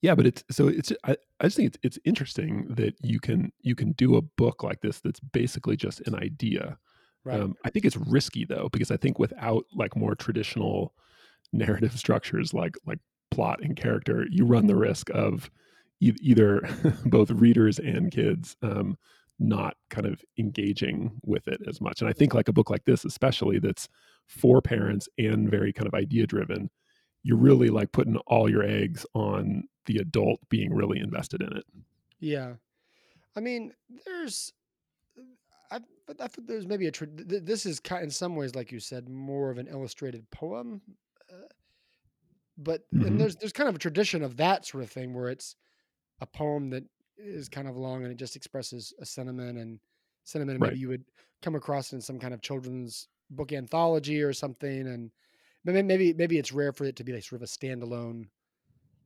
yeah 0.03 0.15
but 0.15 0.27
it's 0.27 0.45
so 0.51 0.69
it's 0.69 0.93
I, 1.05 1.17
I 1.41 1.45
just 1.45 1.57
think 1.57 1.69
it's, 1.69 1.79
it's 1.83 1.99
interesting 2.05 2.67
that 2.71 2.95
you 3.03 3.21
can 3.21 3.53
you 3.63 3.75
can 3.75 3.93
do 3.93 4.17
a 4.17 4.23
book 4.23 4.63
like 4.63 4.83
this 4.83 5.01
that's 5.01 5.21
basically 5.21 5.77
just 5.77 6.01
an 6.07 6.15
idea 6.15 6.77
Right. 7.25 7.41
um 7.41 7.55
i 7.65 7.71
think 7.71 7.87
it's 7.87 7.97
risky 7.97 8.45
though 8.45 8.69
because 8.71 8.91
i 8.91 8.99
think 8.99 9.19
without 9.19 9.65
like 9.75 9.97
more 9.97 10.15
traditional 10.15 10.95
narrative 11.55 11.93
structures 11.99 12.53
like 12.53 12.77
like 12.87 12.99
plot 13.31 13.61
and 13.63 13.77
character 13.77 14.27
you 14.31 14.45
run 14.45 14.67
the 14.67 14.77
risk 14.77 15.09
of 15.11 15.51
e- 16.01 16.15
either 16.21 16.61
both 17.07 17.31
readers 17.31 17.79
and 17.79 18.11
kids 18.13 18.57
um, 18.63 18.97
not 19.39 19.77
kind 19.91 20.07
of 20.07 20.23
engaging 20.39 21.21
with 21.25 21.49
it 21.49 21.61
as 21.67 21.81
much. 21.81 22.01
And 22.01 22.09
I 22.09 22.13
think 22.13 22.35
like 22.35 22.49
a 22.49 22.53
book 22.53 22.71
like 22.71 22.85
this, 22.85 23.05
especially 23.05 23.59
that's 23.59 23.89
for 24.27 24.63
parents 24.63 25.09
and 25.19 25.51
very 25.51 25.73
kind 25.73 25.87
of 25.87 25.95
idea 25.95 26.27
driven, 26.27 26.71
you're 27.23 27.39
really 27.39 27.69
like 27.69 27.93
putting 27.93 28.17
all 28.27 28.51
your 28.51 28.63
eggs 28.63 29.07
on 29.15 29.65
the 29.87 29.99
adult 29.99 30.41
being 30.49 30.73
really 30.73 30.99
invested 31.01 31.43
in 31.43 31.57
it. 31.57 31.65
Yeah. 32.21 32.57
I 33.37 33.41
mean, 33.41 33.75
there's, 34.07 34.53
I, 35.71 35.81
but 36.07 36.21
I 36.21 36.29
think 36.29 36.47
there's 36.47 36.67
maybe 36.67 36.87
a, 36.87 36.91
tra- 36.91 37.07
th- 37.07 37.43
this 37.45 37.67
is 37.67 37.81
kind 37.81 38.05
in 38.05 38.11
some 38.11 38.37
ways, 38.37 38.55
like 38.55 38.71
you 38.73 38.81
said, 38.81 39.09
more 39.09 39.51
of 39.51 39.59
an 39.59 39.67
illustrated 39.67 40.31
poem. 40.31 40.83
Uh, 41.33 41.49
but 42.57 42.83
and 43.05 43.19
hmm 43.19 43.19
there's 43.19 43.37
there's 43.37 43.53
kind 43.53 43.69
of 43.69 43.75
a 43.75 43.81
tradition 43.81 44.23
of 44.23 44.37
that 44.37 44.65
sort 44.65 44.85
of 44.85 44.91
thing 44.91 45.13
where 45.15 45.29
it's 45.29 45.57
a 46.21 46.27
poem 46.27 46.71
that 46.71 46.85
is 47.17 47.49
kind 47.49 47.69
of 47.69 47.77
long 47.77 48.03
and 48.03 48.13
it 48.13 48.17
just 48.17 48.37
expresses 48.37 48.93
a 49.01 49.07
sentiment 49.07 49.59
and 49.59 49.79
sentiment 50.25 50.61
Right. 50.61 50.71
maybe 50.71 50.81
you 50.81 50.89
would 50.89 51.05
come 51.43 51.55
across 51.55 51.93
it 51.93 51.97
in 51.97 52.01
some 52.03 52.19
kind 52.19 52.35
of 52.35 52.41
children's 52.43 53.09
book 53.31 53.53
anthology 53.53 54.23
or 54.23 54.33
something 54.33 54.87
and 54.89 55.11
maybe 55.65 55.83
maybe 55.83 56.13
maybe 56.15 56.39
it's 56.39 56.53
rare 56.53 56.73
for 56.73 56.85
it 56.85 56.97
to 56.97 57.05
be 57.05 57.13
like 57.13 57.23
sort 57.23 57.41
of 57.41 57.49
a 57.49 57.51
standalone 57.51 58.27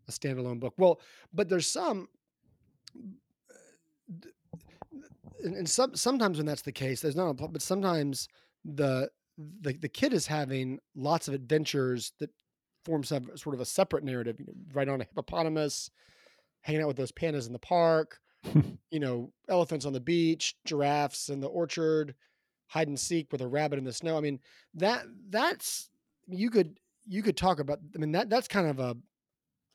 a 0.08 0.12
standalone 0.12 0.58
book 0.60 0.74
well 0.78 1.00
but 1.32 1.48
there's 1.48 1.66
some 1.66 2.08
and, 5.44 5.54
and 5.54 5.68
some 5.68 5.94
sometimes 5.94 6.38
when 6.38 6.46
that's 6.46 6.62
the 6.62 6.72
case 6.72 7.00
there's 7.00 7.16
not 7.16 7.30
a 7.30 7.34
but 7.34 7.62
sometimes 7.62 8.28
the 8.64 9.08
the, 9.60 9.72
the 9.74 9.88
kid 9.88 10.12
is 10.12 10.26
having 10.26 10.78
lots 10.96 11.28
of 11.28 11.34
adventures 11.34 12.12
that 12.18 12.30
form 12.84 13.04
some 13.04 13.30
sort 13.36 13.54
of 13.54 13.60
a 13.60 13.64
separate 13.64 14.02
narrative 14.02 14.36
you 14.40 14.46
know, 14.46 14.52
right 14.72 14.88
on 14.88 15.00
a 15.00 15.04
hippopotamus 15.04 15.90
hanging 16.68 16.82
out 16.82 16.88
with 16.88 16.96
those 16.96 17.12
pandas 17.12 17.48
in 17.48 17.52
the 17.52 17.58
park 17.58 18.20
you 18.90 19.00
know, 19.00 19.32
elephants 19.48 19.84
on 19.84 19.92
the 19.92 20.00
beach, 20.00 20.56
giraffes 20.64 21.28
in 21.28 21.40
the 21.40 21.48
orchard, 21.48 22.14
hide 22.66 22.88
and 22.88 22.98
seek 22.98 23.30
with 23.32 23.40
a 23.40 23.48
rabbit 23.48 23.78
in 23.78 23.84
the 23.84 23.92
snow. 23.92 24.16
I 24.16 24.20
mean, 24.20 24.40
that 24.74 25.04
that's 25.28 25.90
you 26.26 26.50
could 26.50 26.78
you 27.06 27.22
could 27.22 27.36
talk 27.36 27.60
about. 27.60 27.78
I 27.94 27.98
mean, 27.98 28.12
that 28.12 28.30
that's 28.30 28.48
kind 28.48 28.68
of 28.68 28.78
a 28.78 28.96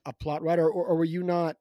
a 0.05 0.13
plot, 0.13 0.43
right? 0.43 0.59
Or 0.59 0.69
or, 0.69 0.85
or 0.85 0.95
were 0.95 1.05
you 1.05 1.23
not? 1.23 1.57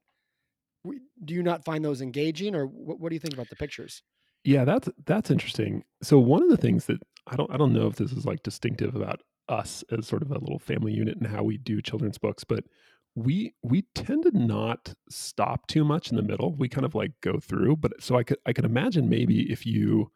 Do 1.25 1.35
you 1.35 1.43
not 1.43 1.65
find 1.65 1.85
those 1.85 2.01
engaging, 2.01 2.57
or 2.57 2.67
what, 2.67 2.99
what 2.99 3.11
do 3.11 3.15
you 3.15 3.21
think 3.21 3.35
about 3.35 3.49
the 3.49 3.57
pictures? 3.57 4.03
Yeah, 4.45 4.65
that's 4.65 4.89
that's 5.07 5.31
interesting. 5.31 5.85
So 6.03 6.19
one 6.19 6.43
of 6.43 6.49
the 6.49 6.57
things 6.57 6.87
that 6.87 7.01
I 7.27 7.37
don't 7.37 7.51
I 7.53 7.57
don't 7.57 7.73
know 7.73 7.87
if 7.87 7.97
this 7.97 8.13
is 8.13 8.27
like 8.27 8.43
distinctive 8.43 8.95
about 8.95 9.21
us 9.49 9.85
as 9.97 10.07
sort 10.07 10.23
of 10.23 10.31
a 10.31 10.39
little 10.39 10.59
family 10.59 10.93
unit 10.93 11.19
and 11.19 11.27
how 11.27 11.43
we 11.43 11.59
do 11.59 11.83
children's 11.83 12.19
books, 12.19 12.43
but 12.45 12.65
we 13.15 13.55
we 13.63 13.83
tend 13.95 14.23
to 14.25 14.31
not 14.39 14.95
stop 15.09 15.67
too 15.67 15.85
much 15.85 16.11
in 16.11 16.17
the 16.17 16.23
middle. 16.23 16.55
We 16.55 16.69
kind 16.69 16.87
of 16.87 16.95
like 16.95 17.13
go 17.21 17.39
through, 17.39 17.77
but 17.77 18.03
so 18.03 18.17
I 18.17 18.23
could 18.23 18.39
I 18.47 18.53
could 18.53 18.65
imagine 18.65 19.09
maybe 19.09 19.51
if 19.53 19.67
you 19.67 20.11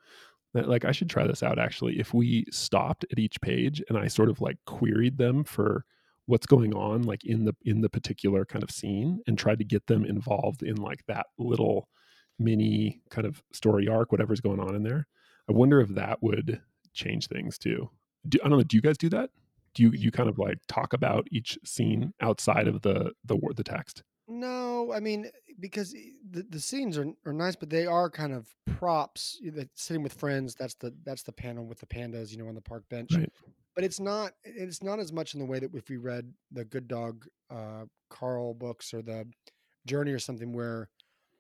like 0.55 0.85
I 0.85 0.93
should 0.93 1.11
try 1.11 1.27
this 1.27 1.43
out 1.43 1.59
actually. 1.59 1.99
If 1.99 2.15
we 2.15 2.47
stopped 2.51 3.05
at 3.13 3.19
each 3.19 3.41
page 3.41 3.83
and 3.89 3.99
I 3.99 4.09
sort 4.09 4.31
of 4.31 4.41
like 4.41 4.57
queried 4.65 5.19
them 5.19 5.45
for 5.45 5.85
what's 6.27 6.47
going 6.47 6.75
on 6.75 7.03
like 7.03 7.25
in 7.25 7.45
the 7.45 7.55
in 7.65 7.83
the 7.83 7.89
particular 7.89 8.45
kind 8.45 8.65
of 8.65 8.71
scene 8.71 9.21
and 9.27 9.39
tried 9.39 9.59
to 9.59 9.65
get 9.65 9.87
them 9.87 10.05
involved 10.05 10.63
in 10.63 10.77
like 10.77 11.05
that 11.07 11.27
little 11.39 11.89
mini 12.39 13.01
kind 13.11 13.27
of 13.27 13.43
story 13.53 13.89
arc 13.89 14.13
whatever's 14.13 14.41
going 14.41 14.61
on 14.61 14.75
in 14.75 14.83
there. 14.83 15.07
I 15.49 15.53
wonder 15.53 15.81
if 15.81 15.91
that 15.91 16.23
would 16.23 16.63
change 16.95 17.29
things 17.29 17.59
too. 17.59 17.91
Do, 18.29 18.39
I 18.43 18.49
don't 18.49 18.59
know, 18.59 18.65
do 18.65 18.77
you 18.77 18.83
guys 18.83 18.99
do 18.99 19.11
that? 19.11 19.31
Do 19.77 19.83
you 19.85 19.91
you 19.93 20.11
kind 20.11 20.29
of 20.29 20.39
like 20.39 20.59
talk 20.69 20.95
about 20.95 21.29
each 21.31 21.59
scene 21.65 22.13
outside 22.21 22.67
of 22.67 22.81
the 22.81 23.13
the 23.25 23.37
word 23.37 23.57
the 23.57 23.63
text? 23.65 24.03
No, 24.27 24.93
I 24.93 25.01
mean 25.01 25.31
because 25.61 25.93
the, 26.31 26.43
the 26.49 26.59
scenes 26.61 26.97
are 26.99 27.07
are 27.27 27.33
nice, 27.33 27.57
but 27.57 27.69
they 27.71 27.87
are 27.87 28.09
kind 28.11 28.33
of 28.33 28.49
props. 28.67 29.39
you 29.41 29.51
know, 29.51 29.59
that 29.59 29.69
Sitting 29.75 30.03
with 30.03 30.15
friends, 30.15 30.55
that's 30.55 30.75
the 30.75 30.95
that's 31.05 31.23
the 31.23 31.33
panel 31.33 31.67
with 31.67 31.79
the 31.79 31.87
pandas, 31.87 32.33
you 32.33 32.39
know, 32.39 32.49
on 32.49 32.55
the 32.55 32.61
park 32.63 32.85
bench. 32.89 33.13
Right. 33.15 33.31
But 33.75 33.85
it's 33.85 34.01
not 34.01 34.33
it's 34.45 34.83
not 34.83 34.99
as 34.99 35.13
much 35.13 35.35
in 35.35 35.41
the 35.41 35.47
way 35.47 35.59
that 35.59 35.75
if 35.75 35.91
we 35.91 35.99
read 35.99 36.33
the 36.51 36.65
Good 36.65 36.89
Dog 36.89 37.27
uh, 37.51 37.85
Carl 38.09 38.55
books 38.55 38.95
or 38.95 39.03
the 39.03 39.27
Journey 39.87 40.13
or 40.13 40.19
something 40.19 40.53
where 40.55 40.89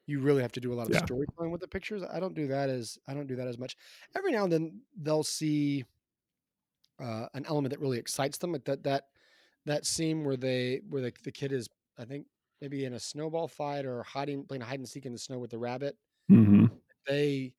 you 0.06 0.20
really 0.20 0.42
have 0.42 0.52
to 0.52 0.60
do 0.60 0.72
a 0.72 0.76
lot 0.76 0.86
of 0.86 0.92
Yeah. 0.92 1.04
storytelling 1.04 1.50
with 1.50 1.62
the 1.62 1.66
pictures. 1.68 2.02
I 2.02 2.20
don't 2.20 2.34
do 2.34 2.46
that 2.48 2.68
as 2.68 2.98
I 3.08 3.14
don't 3.14 3.26
do 3.26 3.36
that 3.36 3.48
as 3.48 3.56
much. 3.58 3.76
Every 4.14 4.30
now 4.32 4.44
and 4.44 4.52
then 4.52 4.80
they'll 5.02 5.24
see 5.24 5.84
uh, 7.00 7.26
an 7.34 7.44
element 7.46 7.70
that 7.72 7.80
really 7.80 7.98
excites 7.98 8.38
them. 8.38 8.56
That 8.64 8.82
that 8.84 9.04
that 9.64 9.86
scene 9.86 10.24
where 10.24 10.36
they 10.36 10.80
where 10.88 11.02
the, 11.02 11.12
the 11.24 11.32
kid 11.32 11.52
is 11.52 11.68
I 11.98 12.04
think 12.04 12.26
maybe 12.60 12.84
in 12.84 12.94
a 12.94 13.00
snowball 13.00 13.48
fight 13.48 13.84
or 13.84 14.02
hiding 14.02 14.44
playing 14.44 14.62
hide 14.62 14.78
and 14.78 14.88
seek 14.88 15.06
in 15.06 15.12
the 15.12 15.18
snow 15.18 15.38
with 15.38 15.50
the 15.50 15.58
rabbit. 15.58 15.96
Mhm. 16.30 16.70
They 17.06 17.54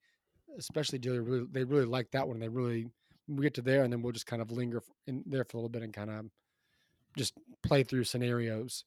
especially 0.58 1.00
do 1.00 1.22
really 1.22 1.48
they 1.52 1.64
really 1.64 1.86
like 1.86 2.12
that 2.12 2.28
one. 2.28 2.40
They 2.40 2.50
really 2.50 2.88
we 3.28 3.44
get 3.44 3.54
to 3.56 3.62
there 3.62 3.84
and 3.84 3.92
then 3.92 4.02
we'll 4.02 4.14
just 4.14 4.26
kind 4.26 4.42
of 4.42 4.52
linger 4.52 4.82
in 5.06 5.24
there 5.26 5.44
for 5.44 5.58
a 5.58 5.60
little 5.60 5.70
bit 5.70 5.84
and 5.84 5.94
kind 5.94 6.10
of 6.10 6.26
just 7.18 7.34
play 7.64 7.84
through 7.84 8.06
scenarios. 8.06 8.86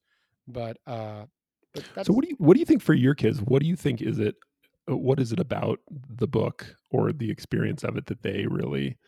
But 0.48 0.78
uh, 0.86 1.26
but 1.74 2.06
So 2.06 2.12
what 2.12 2.24
do 2.24 2.30
you 2.30 2.36
what 2.38 2.54
do 2.54 2.60
you 2.60 2.66
think 2.66 2.82
for 2.82 2.94
your 2.94 3.14
kids? 3.14 3.40
What 3.40 3.62
do 3.62 3.68
you 3.68 3.76
think 3.76 4.02
is 4.02 4.18
it 4.18 4.36
uh, 4.90 4.96
what 4.96 5.20
is 5.20 5.32
it 5.32 5.40
about 5.40 5.80
the 5.88 6.26
book 6.26 6.74
or 6.90 7.12
the 7.12 7.30
experience 7.30 7.84
of 7.84 7.96
it 7.96 8.06
that 8.06 8.22
they 8.22 8.46
really 8.46 8.98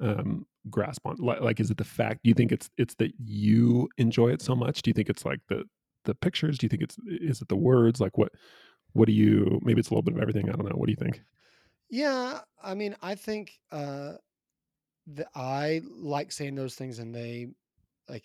um 0.00 0.46
grasp 0.70 1.06
on? 1.06 1.16
Like, 1.18 1.40
like 1.40 1.60
is 1.60 1.70
it 1.70 1.76
the 1.76 1.84
fact 1.84 2.22
do 2.22 2.28
you 2.28 2.34
think 2.34 2.52
it's 2.52 2.70
it's 2.76 2.94
that 2.96 3.12
you 3.18 3.88
enjoy 3.98 4.28
it 4.28 4.42
so 4.42 4.54
much? 4.54 4.82
Do 4.82 4.90
you 4.90 4.94
think 4.94 5.08
it's 5.08 5.24
like 5.24 5.40
the 5.48 5.64
the 6.04 6.14
pictures? 6.14 6.58
Do 6.58 6.64
you 6.66 6.68
think 6.68 6.82
it's 6.82 6.96
is 7.06 7.42
it 7.42 7.48
the 7.48 7.56
words? 7.56 8.00
Like 8.00 8.16
what 8.18 8.32
what 8.92 9.06
do 9.06 9.12
you 9.12 9.60
maybe 9.62 9.80
it's 9.80 9.90
a 9.90 9.92
little 9.92 10.02
bit 10.02 10.14
of 10.14 10.20
everything. 10.20 10.48
I 10.48 10.52
don't 10.52 10.68
know. 10.68 10.76
What 10.76 10.86
do 10.86 10.92
you 10.92 10.96
think? 10.96 11.22
yeah. 11.90 12.40
I 12.62 12.74
mean, 12.74 12.96
I 13.02 13.14
think 13.14 13.52
uh, 13.70 14.14
that 15.08 15.28
I 15.34 15.82
like 15.88 16.32
saying 16.32 16.54
those 16.54 16.74
things, 16.74 16.98
and 16.98 17.14
they 17.14 17.48
like. 18.08 18.24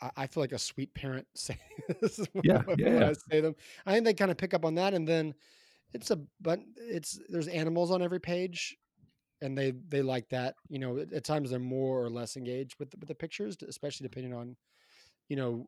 I 0.00 0.10
I 0.16 0.26
feel 0.26 0.42
like 0.42 0.52
a 0.52 0.58
sweet 0.58 0.92
parent 0.94 1.26
saying 1.34 1.58
this 2.00 2.18
is 2.18 2.28
when 2.32 2.44
Yeah, 2.44 2.62
yeah, 2.76 2.84
when 2.88 3.00
yeah. 3.00 3.08
I 3.10 3.12
say 3.30 3.40
them. 3.40 3.54
I 3.86 3.92
think 3.92 4.04
they 4.04 4.14
kind 4.14 4.30
of 4.30 4.36
pick 4.36 4.54
up 4.54 4.64
on 4.64 4.74
that, 4.74 4.92
and 4.94 5.06
then 5.06 5.34
it's 5.92 6.10
a 6.10 6.18
but 6.40 6.60
it's 6.76 7.18
there's 7.28 7.48
animals 7.48 7.90
on 7.90 8.02
every 8.02 8.20
page, 8.20 8.76
and 9.42 9.56
they 9.56 9.72
they 9.88 10.02
like 10.02 10.28
that. 10.30 10.54
You 10.68 10.78
know, 10.78 10.98
at, 10.98 11.12
at 11.12 11.24
times 11.24 11.50
they're 11.50 11.58
more 11.58 12.02
or 12.02 12.10
less 12.10 12.36
engaged 12.36 12.76
with 12.78 12.90
the, 12.90 12.96
with 12.98 13.08
the 13.08 13.14
pictures, 13.14 13.56
especially 13.66 14.06
mm-hmm. 14.06 14.20
depending 14.20 14.34
on 14.34 14.56
you 15.28 15.36
know 15.36 15.66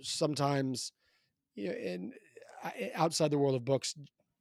sometimes 0.00 0.92
you 1.54 1.68
know, 1.68 1.74
in 1.74 2.12
outside 2.94 3.30
the 3.30 3.38
world 3.38 3.54
of 3.54 3.64
books, 3.64 3.94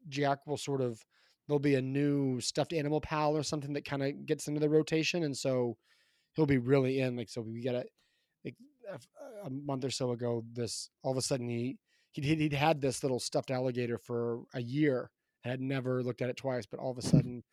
Jack 0.09 0.45
will 0.45 0.57
sort 0.57 0.81
of 0.81 1.03
there'll 1.47 1.59
be 1.59 1.75
a 1.75 1.81
new 1.81 2.39
stuffed 2.41 2.74
animal 2.74 3.00
pal 3.00 3.36
or 3.36 3.43
something 3.43 3.74
that 3.74 3.86
kind 3.86 4.03
of 4.03 4.25
gets 4.25 4.47
into 4.47 4.59
the 4.59 4.69
rotation, 4.69 5.24
and 5.24 5.36
so 5.36 5.77
he'll 6.33 6.45
be 6.45 6.57
really 6.57 7.00
in. 7.00 7.15
Like 7.15 7.29
so, 7.29 7.41
we 7.41 7.62
got 7.62 7.75
a 7.75 7.86
like 8.45 8.55
a 9.43 9.50
month 9.50 9.86
or 9.86 9.89
so 9.89 10.12
ago. 10.12 10.43
This 10.53 10.89
all 11.03 11.12
of 11.12 11.17
a 11.17 11.21
sudden 11.21 11.50
he 11.50 11.77
he'd, 12.12 12.25
he'd 12.25 12.39
he'd 12.39 12.53
had 12.53 12.81
this 12.81 13.03
little 13.03 13.19
stuffed 13.19 13.51
alligator 13.51 13.97
for 13.97 14.43
a 14.53 14.62
year. 14.62 15.09
Had 15.44 15.62
never 15.62 16.03
looked 16.03 16.22
at 16.22 16.29
it 16.29 16.38
twice, 16.38 16.65
but 16.65 16.79
all 16.79 16.91
of 16.91 16.98
a 16.98 17.01
sudden, 17.01 17.44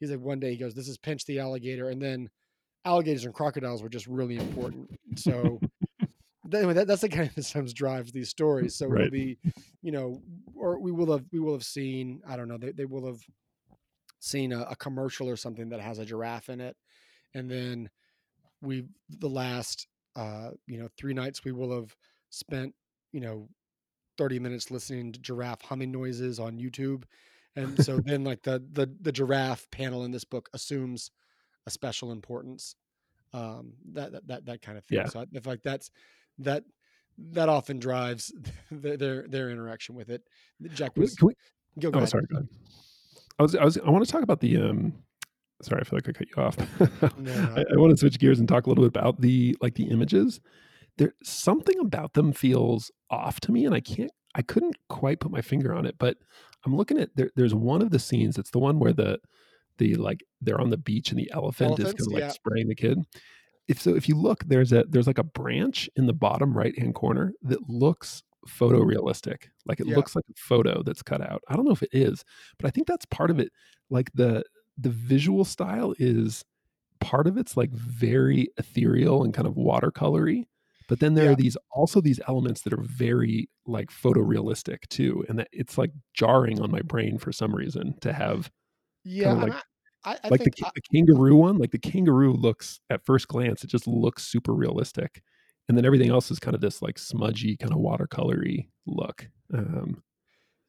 he's 0.00 0.10
like 0.10 0.20
one 0.20 0.40
day 0.40 0.50
he 0.50 0.56
goes, 0.56 0.74
"This 0.74 0.88
is 0.88 0.98
Pinch 0.98 1.24
the 1.24 1.38
alligator," 1.38 1.88
and 1.90 2.00
then 2.00 2.30
alligators 2.84 3.24
and 3.24 3.34
crocodiles 3.34 3.82
were 3.82 3.88
just 3.88 4.06
really 4.06 4.36
important. 4.36 4.90
So 5.16 5.60
anyway, 6.54 6.74
that, 6.74 6.86
that's 6.86 7.02
the 7.02 7.08
kind 7.08 7.28
of 7.28 7.34
that 7.34 7.42
sometimes 7.44 7.72
drives 7.72 8.12
these 8.12 8.28
stories. 8.28 8.74
So 8.76 8.92
it'll 8.92 9.10
be, 9.10 9.38
you 9.82 9.92
know, 9.92 10.22
or 10.54 10.78
we 10.78 10.92
will 10.92 11.12
have 11.12 11.24
we 11.32 11.40
will 11.40 11.52
have 11.52 11.64
seen 11.64 12.20
I 12.28 12.36
don't 12.36 12.48
know 12.48 12.58
they 12.58 12.72
they 12.72 12.84
will 12.84 13.06
have 13.06 13.20
seen 14.20 14.52
a, 14.52 14.62
a 14.62 14.76
commercial 14.76 15.28
or 15.28 15.36
something 15.36 15.68
that 15.70 15.80
has 15.80 15.98
a 15.98 16.04
giraffe 16.04 16.48
in 16.48 16.60
it, 16.60 16.76
and 17.34 17.50
then 17.50 17.90
we 18.62 18.84
the 19.08 19.28
last 19.28 19.86
uh 20.16 20.50
you 20.66 20.78
know 20.78 20.88
three 20.96 21.14
nights 21.14 21.44
we 21.44 21.52
will 21.52 21.74
have 21.74 21.94
spent 22.30 22.74
you 23.12 23.20
know 23.20 23.48
30 24.16 24.38
minutes 24.38 24.70
listening 24.70 25.12
to 25.12 25.20
giraffe 25.20 25.62
humming 25.62 25.90
noises 25.90 26.38
on 26.38 26.58
YouTube. 26.58 27.04
And 27.56 27.82
so 27.84 27.98
then 27.98 28.24
like 28.24 28.42
the 28.42 28.62
the 28.72 28.90
the 29.00 29.12
giraffe 29.12 29.70
panel 29.70 30.04
in 30.04 30.10
this 30.10 30.24
book 30.24 30.48
assumes 30.52 31.10
a 31.66 31.70
special 31.70 32.12
importance. 32.12 32.74
Um 33.32 33.74
that 33.92 34.12
that 34.12 34.26
that, 34.26 34.46
that 34.46 34.62
kind 34.62 34.78
of 34.78 34.84
thing. 34.84 34.98
Yeah. 34.98 35.06
So 35.06 35.20
I 35.20 35.22
I 35.22 35.40
like 35.44 35.62
that's 35.62 35.90
that 36.38 36.64
that 37.32 37.48
often 37.48 37.78
drives 37.78 38.32
their 38.70 38.96
their, 38.96 39.28
their 39.28 39.50
interaction 39.50 39.94
with 39.94 40.08
it. 40.10 40.22
Jack 40.74 40.94
Can 40.94 41.00
we- 41.00 41.04
was 41.04 41.14
can 41.14 41.28
we- 41.28 41.34
go, 41.80 41.90
go 41.90 41.98
oh, 41.98 42.00
ahead. 42.00 42.08
sorry. 42.10 42.26
Go 42.30 42.36
ahead. 42.38 42.48
I 43.38 43.42
was 43.42 43.54
I 43.56 43.64
was 43.64 43.78
I 43.78 43.90
want 43.90 44.04
to 44.04 44.10
talk 44.10 44.22
about 44.22 44.40
the 44.40 44.56
um 44.58 44.94
sorry, 45.62 45.80
I 45.80 45.84
feel 45.84 45.96
like 45.98 46.08
I 46.08 46.12
cut 46.12 46.28
you 46.36 46.42
off. 46.42 46.56
No, 47.18 47.54
I, 47.56 47.60
I 47.72 47.76
want 47.76 47.90
to 47.92 47.96
switch 47.96 48.18
gears 48.18 48.38
and 48.40 48.48
talk 48.48 48.66
a 48.66 48.68
little 48.68 48.84
bit 48.84 48.96
about 48.96 49.20
the 49.20 49.56
like 49.60 49.74
the 49.74 49.84
images. 49.90 50.40
There 50.98 51.14
something 51.22 51.78
about 51.80 52.12
them 52.14 52.32
feels 52.32 52.90
off 53.10 53.40
to 53.40 53.52
me, 53.52 53.64
and 53.64 53.74
I 53.74 53.80
can't 53.80 54.12
I 54.34 54.42
couldn't 54.42 54.76
quite 54.88 55.20
put 55.20 55.30
my 55.30 55.40
finger 55.40 55.74
on 55.74 55.86
it. 55.86 55.96
But 55.98 56.16
I'm 56.64 56.76
looking 56.76 56.98
at 56.98 57.14
there, 57.16 57.30
there's 57.36 57.54
one 57.54 57.82
of 57.82 57.90
the 57.90 57.98
scenes. 57.98 58.38
It's 58.38 58.50
the 58.50 58.58
one 58.58 58.78
where 58.78 58.92
the 58.92 59.18
the 59.78 59.94
like 59.96 60.24
they're 60.40 60.60
on 60.60 60.70
the 60.70 60.76
beach 60.76 61.10
and 61.10 61.18
the 61.18 61.30
elephant 61.32 61.78
is 61.78 61.86
kind 61.86 62.00
of 62.00 62.06
like 62.12 62.20
yeah. 62.20 62.30
spraying 62.30 62.68
the 62.68 62.74
kid. 62.74 62.98
If 63.66 63.80
so, 63.80 63.94
if 63.94 64.08
you 64.08 64.16
look, 64.16 64.44
there's 64.44 64.72
a 64.72 64.84
there's 64.88 65.06
like 65.06 65.18
a 65.18 65.24
branch 65.24 65.88
in 65.96 66.06
the 66.06 66.12
bottom 66.12 66.56
right 66.56 66.78
hand 66.78 66.94
corner 66.94 67.32
that 67.42 67.68
looks 67.68 68.22
photorealistic. 68.48 69.48
Like 69.66 69.80
it 69.80 69.86
Yeah. 69.86 69.96
looks 69.96 70.14
like 70.14 70.24
a 70.30 70.34
photo 70.36 70.82
that's 70.82 71.02
cut 71.02 71.20
out. 71.20 71.42
I 71.48 71.56
don't 71.56 71.64
know 71.64 71.72
if 71.72 71.82
it 71.82 71.90
is, 71.92 72.24
but 72.58 72.66
I 72.66 72.70
think 72.70 72.86
that's 72.86 73.06
part 73.06 73.30
of 73.30 73.38
it. 73.38 73.50
Like 73.90 74.10
the 74.14 74.44
the 74.76 74.90
visual 74.90 75.44
style 75.44 75.94
is 75.98 76.44
part 77.00 77.26
of 77.26 77.36
it's 77.36 77.56
like 77.56 77.70
very 77.70 78.48
ethereal 78.56 79.22
and 79.24 79.32
kind 79.32 79.46
of 79.46 79.54
watercolory. 79.54 80.44
But 80.88 81.00
then 81.00 81.14
there 81.14 81.26
Yeah. 81.26 81.32
are 81.32 81.36
these 81.36 81.56
also 81.70 82.00
these 82.00 82.20
elements 82.28 82.62
that 82.62 82.72
are 82.72 82.82
very 82.82 83.48
like 83.66 83.90
photorealistic 83.90 84.86
too. 84.88 85.24
And 85.28 85.38
that 85.38 85.48
it's 85.52 85.78
like 85.78 85.92
jarring 86.14 86.60
on 86.60 86.70
my 86.70 86.82
brain 86.82 87.18
for 87.18 87.32
some 87.32 87.54
reason 87.54 87.98
to 88.00 88.12
have 88.12 88.50
Yeah, 89.04 89.32
like- 89.34 89.52
I, 90.06 90.18
I, 90.24 90.28
like 90.28 90.44
the, 90.44 90.52
I- 90.62 90.70
the 90.74 90.82
kangaroo 90.92 91.36
one, 91.36 91.56
like 91.58 91.70
the 91.70 91.78
kangaroo 91.78 92.32
looks 92.34 92.80
at 92.90 93.04
first 93.06 93.28
glance, 93.28 93.64
it 93.64 93.68
just 93.68 93.86
looks 93.86 94.22
super 94.24 94.52
realistic. 94.54 95.22
And 95.68 95.78
then 95.78 95.86
everything 95.86 96.10
else 96.10 96.30
is 96.30 96.38
kind 96.38 96.54
of 96.54 96.60
this 96.60 96.82
like 96.82 96.98
smudgy, 96.98 97.56
kind 97.56 97.72
of 97.72 97.78
watercolory 97.78 98.68
look. 98.86 99.28
Um, 99.52 100.02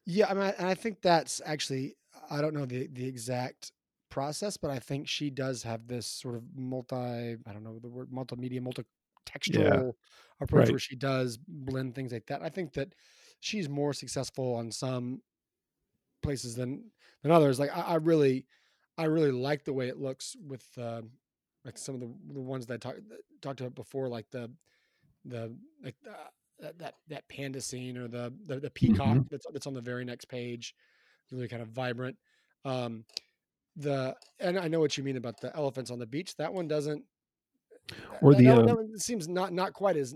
Yeah, 0.06 0.28
I 0.30 0.34
mean, 0.34 0.42
I- 0.44 0.50
and 0.58 0.66
I 0.68 0.74
think 0.74 1.02
that's 1.02 1.42
actually 1.44 1.96
I 2.30 2.40
don't 2.40 2.54
know 2.54 2.64
the 2.66 2.86
the 2.88 3.06
exact 3.06 3.72
process, 4.08 4.56
but 4.56 4.70
I 4.70 4.78
think 4.78 5.06
she 5.08 5.28
does 5.30 5.62
have 5.64 5.86
this 5.86 6.06
sort 6.06 6.36
of 6.36 6.44
multi 6.56 6.96
I 6.96 7.52
don't 7.52 7.62
know 7.64 7.78
the 7.78 7.88
word 7.90 8.10
multimedia, 8.10 8.62
multi 8.62 8.84
textural 9.26 9.94
approach 10.40 10.70
Right. 10.70 10.72
where 10.72 10.80
she 10.80 10.96
does 10.96 11.38
blend 11.38 11.94
things 11.94 12.12
like 12.12 12.26
that. 12.28 12.42
I 12.42 12.50
think 12.50 12.74
that 12.74 12.94
she's 13.40 13.68
more 13.68 13.92
successful 13.94 14.54
on 14.54 14.70
some 14.72 15.22
places 16.22 16.54
than 16.54 16.90
than 17.22 17.32
others. 17.32 17.58
Like 17.58 17.70
I, 17.76 17.80
I 17.82 17.94
really 17.96 18.46
I 18.98 19.04
really 19.04 19.32
like 19.32 19.64
the 19.64 19.72
way 19.72 19.88
it 19.88 19.98
looks 19.98 20.36
with 20.40 20.66
uh, 20.78 21.02
like 21.64 21.78
some 21.78 21.94
of 21.94 22.00
the 22.00 22.14
the 22.34 22.40
ones 22.40 22.66
that 22.66 22.74
I 22.74 22.78
talked 22.78 23.00
talked 23.42 23.60
about 23.60 23.74
before, 23.74 24.08
like 24.08 24.30
the 24.30 24.52
the 25.24 25.56
like 25.82 25.96
the, 26.02 26.16
that 26.60 26.78
that 26.78 26.94
that 27.08 27.28
panda 27.28 27.60
scene 27.60 27.96
or 27.98 28.08
the 28.08 28.34
the, 28.46 28.60
the 28.60 28.70
peacock 28.70 29.18
Mhm. 29.18 29.28
that's 29.30 29.46
that's 29.52 29.66
on 29.66 29.74
the 29.74 29.82
very 29.82 30.04
next 30.06 30.26
page, 30.26 30.74
really 31.32 31.48
kind 31.48 31.62
of 31.62 31.70
vibrant. 31.70 32.18
Um, 32.64 33.06
the 33.76 34.16
and 34.40 34.58
I 34.58 34.68
know 34.68 34.80
what 34.80 34.96
you 34.96 35.04
mean 35.04 35.16
about 35.16 35.40
the 35.40 35.54
elephants 35.56 35.90
on 35.90 35.98
the 35.98 36.06
beach. 36.06 36.36
That 36.36 36.54
one 36.54 36.68
doesn't. 36.68 37.04
Or 38.20 38.34
the, 38.34 38.44
that 38.46 38.58
um, 38.58 38.92
that 38.92 39.00
seems 39.00 39.28
not 39.28 39.52
not 39.52 39.72
quite 39.72 39.96
as 39.96 40.14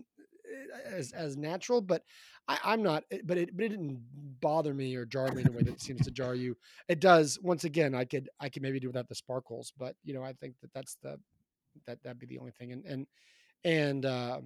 as 0.87 1.12
as 1.12 1.37
natural, 1.37 1.81
but 1.81 2.03
I, 2.49 2.59
I'm 2.65 2.83
not. 2.83 3.05
But 3.25 3.39
it 3.39 3.57
but 3.57 3.65
it 3.65 3.69
didn't 3.69 4.00
bother 4.41 4.75
me 4.75 4.95
or 4.97 5.05
jar 5.05 5.31
me 5.33 5.43
in 5.43 5.49
a 5.49 5.53
way 5.53 5.62
that 5.62 5.75
it 5.75 5.81
seems 5.81 6.05
to 6.05 6.11
jar 6.11 6.35
you. 6.35 6.57
It 6.89 7.00
does. 7.00 7.39
Once 7.43 7.65
again, 7.65 7.95
I 7.95 8.05
could 8.05 8.29
I 8.41 8.49
could 8.49 8.62
maybe 8.62 8.81
do 8.81 8.89
without 8.89 9.09
the 9.09 9.15
sparkles, 9.15 9.73
but 9.79 9.97
you 10.05 10.15
know 10.15 10.23
I 10.23 10.33
think 10.33 10.55
that 10.62 10.73
that's 10.73 10.97
the 11.03 11.19
that 11.87 12.03
that'd 12.03 12.19
be 12.19 12.27
the 12.27 12.39
only 12.39 12.53
thing. 12.53 12.73
And 12.73 12.85
and 12.85 13.07
and 13.65 14.07
uh, 14.07 14.41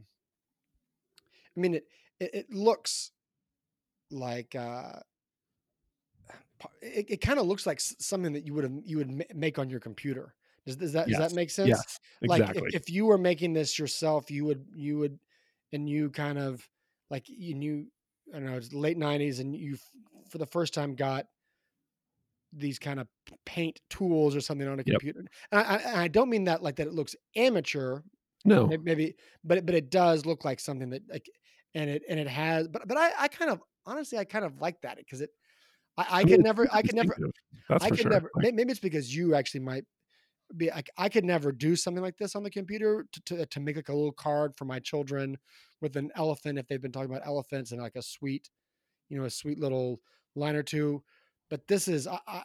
I 1.57 1.61
mean 1.61 1.75
it 1.75 1.87
it, 2.21 2.31
it 2.35 2.51
looks 2.53 3.13
like 4.11 4.55
uh, 4.55 5.01
it, 6.83 7.07
it 7.09 7.21
kind 7.21 7.39
of 7.39 7.47
looks 7.47 7.67
like 7.67 7.81
something 7.81 8.33
that 8.33 8.45
you 8.47 8.55
would 8.55 8.65
have 8.65 8.73
you 8.85 8.99
would 8.99 9.25
make 9.35 9.59
on 9.59 9.71
your 9.71 9.81
computer. 9.81 10.35
Does, 10.67 10.77
does 10.77 10.93
that 10.95 11.09
does 11.09 11.19
that 11.19 11.33
make 11.33 11.51
sense? 11.51 11.69
yes, 11.69 11.99
like 12.27 12.43
if, 12.55 12.65
if 12.73 12.91
you 12.91 13.07
were 13.07 13.19
making 13.19 13.53
this 13.53 13.79
yourself 13.79 14.31
you 14.31 14.45
would 14.47 14.67
you 14.75 14.99
would 14.99 15.19
and 15.73 15.89
you 15.89 16.11
kind 16.11 16.39
of 16.39 16.67
like 17.11 17.29
you 17.29 17.55
knew 17.55 17.87
i 18.33 18.39
don't 18.39 18.47
know 18.47 18.57
it's 18.57 18.73
late 18.73 18.97
90s 18.99 19.41
and 19.41 19.55
you 19.55 19.77
for 20.31 20.39
the 20.39 20.47
first 20.47 20.73
time 20.75 20.95
got 20.95 21.27
these 22.53 22.79
kind 22.79 23.01
of 23.01 23.09
paint 23.45 23.81
tools 23.91 24.37
or 24.37 24.41
something 24.41 24.69
on 24.69 24.79
a 24.79 24.85
Yep. 24.87 25.01
computer 25.01 25.21
and 25.21 25.61
I, 25.61 25.63
I, 25.63 25.77
and 25.79 26.01
I 26.01 26.09
don't 26.09 26.31
mean 26.31 26.45
that 26.45 26.63
like 26.63 26.77
that 26.77 26.87
it 26.87 26.93
looks 26.93 27.17
amateur 27.35 28.01
no, 28.45 28.67
maybe 28.67 29.17
but 29.43 29.59
it- 29.59 29.67
but 29.67 29.75
it 29.75 29.91
does 29.91 30.27
look 30.27 30.45
like 30.45 30.61
something 30.61 30.91
that 30.91 31.03
like 31.09 31.29
and 31.75 31.91
it 31.91 32.03
and 32.09 32.21
it 32.21 32.29
has 32.29 32.69
but 32.69 32.87
but 32.87 32.97
i 32.97 33.13
i 33.19 33.29
kind 33.29 33.51
of 33.51 33.61
honestly 33.87 34.19
i 34.19 34.25
kind 34.25 34.45
of 34.45 34.61
like 34.61 34.81
that 34.83 34.99
because 34.99 35.21
it 35.21 35.31
i 35.99 36.21
i, 36.21 36.25
mean, 36.25 36.37
could 36.37 36.43
never 36.43 36.69
i 36.73 36.83
could 36.83 36.95
never. 36.97 37.19
That's 37.69 37.85
I 37.85 37.91
could 37.91 37.99
sure. 38.01 38.11
never. 38.11 38.31
Maybe 38.37 38.63
it's 38.65 38.81
because 38.81 39.15
you 39.15 39.35
actually 39.35 39.61
might 39.61 39.85
be. 40.59 40.71
I, 40.71 40.83
I 40.97 41.09
could 41.09 41.25
never 41.25 41.53
do 41.53 41.77
something 41.77 42.03
like 42.03 42.17
this 42.17 42.35
on 42.35 42.43
the 42.43 42.51
computer 42.51 43.07
to, 43.13 43.21
to 43.23 43.47
to 43.47 43.61
make 43.61 43.77
like 43.77 43.89
a 43.89 43.95
little 43.95 44.13
card 44.13 44.55
for 44.57 44.65
my 44.65 44.79
children 44.79 45.37
with 45.81 45.97
an 45.97 46.11
elephant 46.15 46.59
if 46.59 46.67
they've 46.67 46.81
been 46.81 46.93
talking 46.93 47.11
about 47.11 47.27
elephants 47.27 47.73
and 47.73 47.81
like 47.81 47.97
a 47.97 48.03
sweet, 48.03 48.51
you 49.09 49.19
know, 49.19 49.25
a 49.25 49.31
sweet 49.31 49.59
little 49.59 50.01
line 50.35 50.57
or 50.57 50.63
two. 50.63 51.03
But 51.51 51.67
this 51.69 51.89
is 51.89 52.07
I, 52.07 52.19
I, 52.27 52.43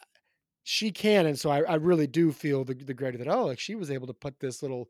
she 0.64 0.92
can, 0.92 1.26
and 1.26 1.40
so 1.40 1.50
I, 1.50 1.62
I 1.62 1.76
really 1.76 2.08
do 2.08 2.32
feel 2.32 2.64
the 2.64 2.74
the 2.74 2.94
gratitude 2.94 3.28
that 3.28 3.34
oh, 3.34 3.46
like 3.46 3.60
she 3.60 3.76
was 3.76 3.92
able 3.92 4.08
to 4.08 4.14
put 4.14 4.40
this 4.40 4.62
little 4.62 4.90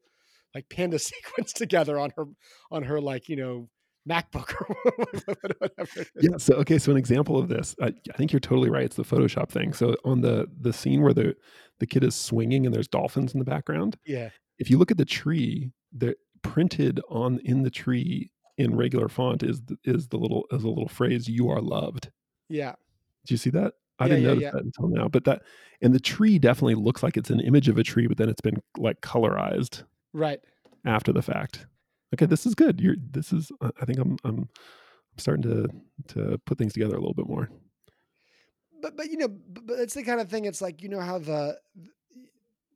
like 0.53 0.69
panda 0.69 0.99
sequence 0.99 1.53
together 1.53 1.99
on 1.99 2.11
her 2.17 2.25
on 2.71 2.83
her 2.83 2.99
like 2.99 3.29
you 3.29 3.35
know 3.35 3.69
MacBook 4.07 4.53
or 4.61 4.75
whatever. 5.41 6.05
yeah. 6.21 6.37
So 6.37 6.55
okay. 6.55 6.77
So 6.77 6.91
an 6.91 6.97
example 6.97 7.37
of 7.37 7.47
this, 7.49 7.75
I, 7.81 7.87
I 8.13 8.17
think 8.17 8.31
you're 8.31 8.39
totally 8.39 8.69
right. 8.69 8.83
It's 8.85 8.95
the 8.95 9.03
Photoshop 9.03 9.49
thing. 9.49 9.73
So 9.73 9.95
on 10.05 10.21
the 10.21 10.47
the 10.59 10.73
scene 10.73 11.01
where 11.01 11.13
the 11.13 11.35
the 11.79 11.85
kid 11.87 12.03
is 12.03 12.15
swinging 12.15 12.65
and 12.65 12.73
there's 12.75 12.87
dolphins 12.87 13.33
in 13.33 13.39
the 13.39 13.45
background, 13.45 13.97
yeah. 14.05 14.29
if 14.57 14.69
you 14.69 14.77
look 14.77 14.91
at 14.91 14.97
the 14.97 15.05
tree, 15.05 15.71
the 15.95 16.15
printed 16.41 16.99
on 17.09 17.39
in 17.43 17.63
the 17.63 17.69
tree 17.69 18.31
in 18.57 18.75
regular 18.75 19.09
font 19.09 19.43
is 19.43 19.61
is 19.83 20.07
the 20.09 20.17
little 20.17 20.45
is 20.51 20.63
a 20.63 20.67
little 20.69 20.89
phrase 20.89 21.27
"You 21.27 21.49
are 21.49 21.61
loved." 21.61 22.09
Yeah. 22.49 22.73
Do 23.25 23.33
you 23.33 23.37
see 23.37 23.49
that? 23.51 23.73
I 23.99 24.05
Yeah, 24.05 24.09
didn't 24.09 24.21
yeah, 24.23 24.27
notice 24.29 24.43
yeah. 24.43 24.51
that 24.51 24.63
until 24.63 24.87
now. 24.87 25.07
But 25.09 25.25
that 25.25 25.41
and 25.81 25.93
the 25.93 25.99
tree 25.99 26.39
definitely 26.39 26.75
looks 26.75 27.03
like 27.03 27.17
it's 27.17 27.29
an 27.29 27.41
image 27.41 27.67
of 27.67 27.77
a 27.77 27.83
tree, 27.83 28.07
but 28.07 28.17
then 28.17 28.29
it's 28.29 28.41
been 28.41 28.57
like 28.77 29.01
colorized 29.01 29.83
Right. 30.13 30.39
after 30.85 31.11
the 31.13 31.21
fact. 31.21 31.67
Okay, 32.13 32.25
this 32.25 32.45
is 32.45 32.55
good. 32.55 32.79
You're 32.81 32.95
this 33.11 33.31
is 33.31 33.51
I 33.61 33.69
I 33.81 33.85
think 33.85 33.99
I'm 33.99 34.17
I'm 34.23 34.39
I'm 34.39 35.17
starting 35.17 35.43
to 35.43 35.67
to 36.15 36.37
put 36.45 36.57
things 36.57 36.73
together 36.73 36.95
a 36.95 36.99
little 36.99 37.13
bit 37.13 37.27
more. 37.27 37.49
but 38.81 38.95
but 38.97 39.09
you 39.09 39.17
know 39.17 39.27
but, 39.27 39.65
but 39.67 39.79
it's 39.79 39.93
the 39.93 40.03
kind 40.03 40.21
of 40.21 40.29
thing 40.29 40.45
it's 40.45 40.61
like 40.61 40.81
you 40.81 40.89
know 40.89 40.99
how 40.99 41.19
the 41.19 41.57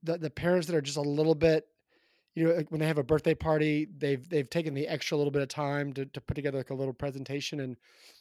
the 0.03 0.17
the 0.17 0.29
parents 0.29 0.67
that 0.67 0.75
are 0.75 0.81
just 0.81 0.97
a 0.97 1.01
little 1.01 1.35
bit 1.35 1.65
you 2.35 2.43
know 2.43 2.53
like 2.53 2.69
when 2.71 2.79
they 2.79 2.87
have 2.87 2.97
a 2.97 3.03
birthday 3.03 3.33
party 3.33 3.87
they've 3.97 4.27
they've 4.29 4.49
taken 4.49 4.73
the 4.73 4.87
extra 4.87 5.17
little 5.17 5.31
bit 5.31 5.41
of 5.41 5.47
time 5.47 5.93
to, 5.93 6.05
to 6.07 6.21
put 6.21 6.33
together 6.35 6.57
like 6.57 6.69
a 6.71 6.73
little 6.73 6.93
presentation 6.93 7.61
and 7.61 7.77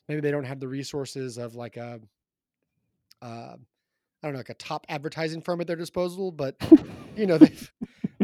maybe 0.09 0.20
they 0.20 0.31
don't 0.31 0.44
have 0.44 0.61
the 0.61 0.68
resources 0.68 1.38
of 1.38 1.55
like 1.55 1.77
a 1.77 2.01
uh, 3.20 3.57
I 3.57 4.27
don't 4.27 4.33
know 4.33 4.38
like 4.38 4.48
a 4.51 4.55
top 4.55 4.87
advertising 4.88 5.40
firm 5.42 5.61
at 5.61 5.66
their 5.66 5.77
disposal 5.77 6.31
but 6.31 6.57
you 7.16 7.27
know 7.27 7.38
they've 7.42 7.72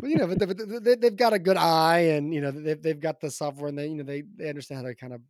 well, 0.00 0.11
you 0.11 0.16
know 0.16 0.26
but 0.26 0.38
they, 0.38 0.78
they, 0.78 0.94
they've 0.96 1.16
got 1.16 1.32
a 1.32 1.38
good 1.38 1.56
eye 1.56 1.98
and 2.00 2.32
you 2.34 2.40
know 2.40 2.50
they've, 2.50 2.80
they've 2.80 3.00
got 3.00 3.20
the 3.20 3.30
software 3.30 3.68
and 3.68 3.78
they 3.78 3.88
you 3.88 3.96
know 3.96 4.04
they 4.04 4.22
they 4.22 4.48
understand 4.48 4.80
how 4.82 4.88
to 4.88 4.94
kind 4.94 5.12
of 5.12 5.20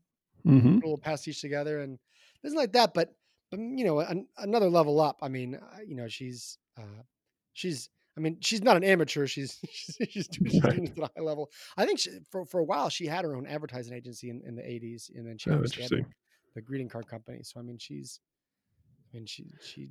hmm 0.44 0.78
put 0.82 0.92
a 0.92 0.98
pastiche 0.98 1.40
together 1.40 1.80
and 1.80 1.98
things 2.42 2.54
like 2.54 2.72
that. 2.72 2.94
But, 2.94 3.14
but 3.50 3.60
you 3.60 3.84
know, 3.84 4.00
an, 4.00 4.28
another 4.36 4.68
level 4.70 5.00
up. 5.00 5.18
I 5.22 5.28
mean, 5.28 5.58
you 5.86 5.94
know, 5.94 6.08
she's 6.08 6.58
uh, 6.76 7.02
she's. 7.52 7.90
I 8.16 8.20
mean, 8.20 8.38
she's 8.40 8.62
not 8.62 8.76
an 8.76 8.82
amateur. 8.82 9.28
She's 9.28 9.60
she's, 9.70 9.96
she's, 10.10 10.28
doing, 10.28 10.50
she's 10.50 10.68
doing 10.68 10.82
Right. 10.82 10.86
this 10.86 10.98
at 10.98 11.04
a 11.04 11.10
high 11.16 11.22
level. 11.22 11.50
I 11.76 11.86
think 11.86 12.00
she, 12.00 12.18
for 12.30 12.44
for 12.46 12.58
a 12.60 12.64
while 12.64 12.88
she 12.88 13.06
had 13.06 13.24
her 13.24 13.36
own 13.36 13.46
advertising 13.46 13.94
agency 13.94 14.28
in, 14.30 14.42
in 14.44 14.56
the 14.56 14.62
'80s, 14.62 15.08
and 15.14 15.26
then 15.26 15.38
she 15.38 15.50
Oh, 15.50 15.62
had 15.80 15.94
the, 15.94 16.04
the 16.56 16.62
greeting 16.62 16.88
card 16.88 17.06
company. 17.06 17.40
So 17.44 17.60
I 17.60 17.62
mean, 17.62 17.78
she's, 17.78 18.20
I 19.12 19.16
mean, 19.16 19.26
she 19.26 19.46
she 19.60 19.90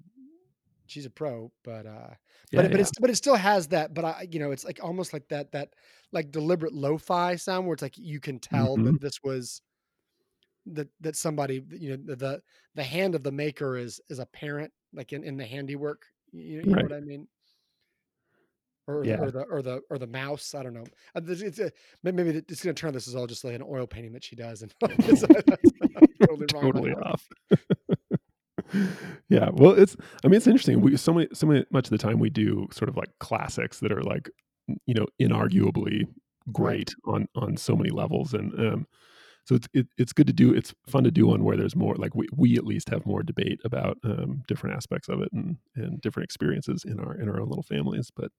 she's 0.87 1.05
a 1.05 1.09
pro, 1.09 1.51
but 1.63 1.85
uh, 1.85 2.09
Yeah, 2.51 2.57
but 2.61 2.65
it, 2.65 2.71
but 2.71 2.77
yeah. 2.77 2.81
it's 2.81 2.91
but 2.99 3.09
it 3.09 3.15
still 3.15 3.35
has 3.35 3.67
that. 3.69 3.93
But 3.93 4.05
I, 4.05 4.27
you 4.31 4.39
know, 4.39 4.51
it's 4.51 4.65
like 4.65 4.79
almost 4.83 5.13
like 5.13 5.27
that 5.29 5.51
that 5.51 5.69
like 6.11 6.31
deliberate 6.31 6.73
lo-fi 6.73 7.35
sound 7.35 7.65
where 7.67 7.73
it's 7.73 7.81
like 7.81 7.97
you 7.97 8.19
can 8.19 8.39
tell 8.39 8.77
Mhm. 8.77 8.85
that 8.85 9.01
this 9.01 9.21
was 9.23 9.61
that 10.67 10.87
that 11.01 11.15
somebody 11.15 11.63
you 11.71 11.91
know 11.97 12.15
the 12.15 12.41
the, 12.75 12.83
hand 12.83 13.15
of 13.15 13.23
the 13.23 13.31
maker 13.31 13.77
is 13.77 14.01
is 14.09 14.19
apparent 14.19 14.71
like 14.93 15.13
in, 15.13 15.23
in 15.23 15.37
the 15.37 15.45
handiwork. 15.45 16.05
You, 16.31 16.61
you 16.65 16.75
know 16.75 16.83
what 16.83 16.93
I 16.93 16.99
mean? 16.99 17.27
Or, 18.87 19.03
Yeah. 19.03 19.17
the, 19.17 19.23
or 19.23 19.31
the 19.31 19.41
or 19.43 19.61
the 19.61 19.81
or 19.89 19.97
the 19.97 20.07
mouse. 20.07 20.55
I 20.55 20.63
don't 20.63 20.73
know. 20.73 20.85
Uh, 21.15 21.19
this- 21.21 21.41
It's 21.41 21.59
maybe 22.03 22.21
it's 22.21 22.63
going 22.63 22.73
to 22.75 22.79
turn 22.79 22.93
this 22.93 23.07
as 23.07 23.15
all 23.15 23.27
just 23.27 23.43
like 23.43 23.55
an 23.55 23.63
oil 23.63 23.85
painting 23.87 24.13
that 24.13 24.23
she 24.23 24.35
does, 24.35 24.61
and 24.61 24.73
it's- 24.81 25.23
totally 26.21 26.47
totally 26.47 26.91
off. 26.93 27.27
yeah, 29.29 29.49
well, 29.53 29.71
it's. 29.71 29.95
I 30.23 30.27
mean, 30.27 30.37
it's 30.37 30.47
interesting. 30.47 30.81
We 30.81 30.97
so 30.97 31.13
many, 31.13 31.27
so 31.33 31.47
many, 31.47 31.65
much 31.71 31.85
of 31.85 31.91
the 31.91 31.97
time 31.97 32.19
we 32.19 32.29
do 32.29 32.67
sort 32.71 32.89
of 32.89 32.97
like 32.97 33.09
classics 33.19 33.79
that 33.79 33.91
are 33.91 34.03
like, 34.03 34.29
you 34.85 34.93
know, 34.93 35.07
inarguably 35.21 36.07
great 36.51 36.93
on 37.05 37.27
on 37.35 37.57
so 37.57 37.75
many 37.75 37.89
levels, 37.89 38.33
and 38.33 38.53
um, 38.59 38.87
so 39.45 39.55
it's 39.55 39.67
it, 39.73 39.87
it's 39.97 40.13
good 40.13 40.27
to 40.27 40.33
do. 40.33 40.53
It's 40.53 40.73
fun 40.87 41.03
to 41.03 41.11
do 41.11 41.27
one 41.27 41.43
where 41.43 41.57
there's 41.57 41.75
more 41.75 41.95
like 41.95 42.15
we 42.15 42.27
we 42.35 42.55
at 42.55 42.65
least 42.65 42.89
have 42.89 43.05
more 43.05 43.23
debate 43.23 43.59
about 43.63 43.97
um 44.03 44.43
different 44.47 44.75
aspects 44.75 45.09
of 45.09 45.21
it 45.21 45.29
and 45.31 45.57
and 45.75 46.01
different 46.01 46.25
experiences 46.25 46.83
in 46.85 46.99
our 46.99 47.15
in 47.15 47.29
our 47.29 47.39
own 47.39 47.47
little 47.49 47.63
families. 47.63 48.11
But 48.15 48.31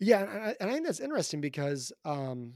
Yeah, 0.00 0.20
and 0.20 0.30
I, 0.30 0.56
and 0.60 0.70
I 0.70 0.72
think 0.72 0.86
that's 0.86 1.00
interesting 1.00 1.40
because 1.40 1.92
um, 2.04 2.54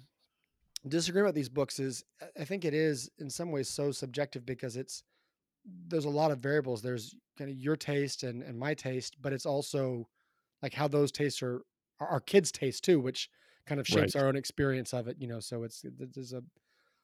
disagreeing 0.87 1.25
about 1.25 1.35
these 1.35 1.49
books 1.49 1.79
is, 1.79 2.05
I 2.39 2.45
think 2.45 2.65
it 2.65 2.75
is 2.75 3.11
in 3.19 3.31
some 3.31 3.51
ways 3.53 3.69
so 3.69 3.93
subjective 3.93 4.45
because 4.45 4.77
it's 4.77 5.03
there's 5.89 6.05
a 6.05 6.11
lot 6.11 6.31
of 6.31 6.39
variables. 6.41 6.83
There's 6.83 7.15
kind 7.37 7.51
of 7.51 7.57
your 7.57 7.77
taste 7.77 8.23
and 8.23 8.43
and 8.43 8.59
my 8.59 8.75
taste, 8.75 9.17
but 9.21 9.33
it's 9.33 9.47
also 9.47 10.09
like 10.63 10.75
how 10.75 10.89
those 10.89 11.13
tastes 11.13 11.43
are 11.43 11.63
are 12.01 12.09
our 12.09 12.21
kids' 12.21 12.53
taste 12.53 12.85
too, 12.85 13.01
which 13.01 13.31
kind 13.67 13.81
of 13.81 13.89
shapes 13.89 14.15
Right. 14.15 14.17
our 14.17 14.29
own 14.29 14.37
experience 14.37 14.95
of 14.95 15.09
it. 15.09 15.19
You 15.21 15.29
know, 15.29 15.41
so 15.41 15.65
it's 15.65 15.83
th- 15.83 15.95
there's 16.15 16.33
a 16.33 16.43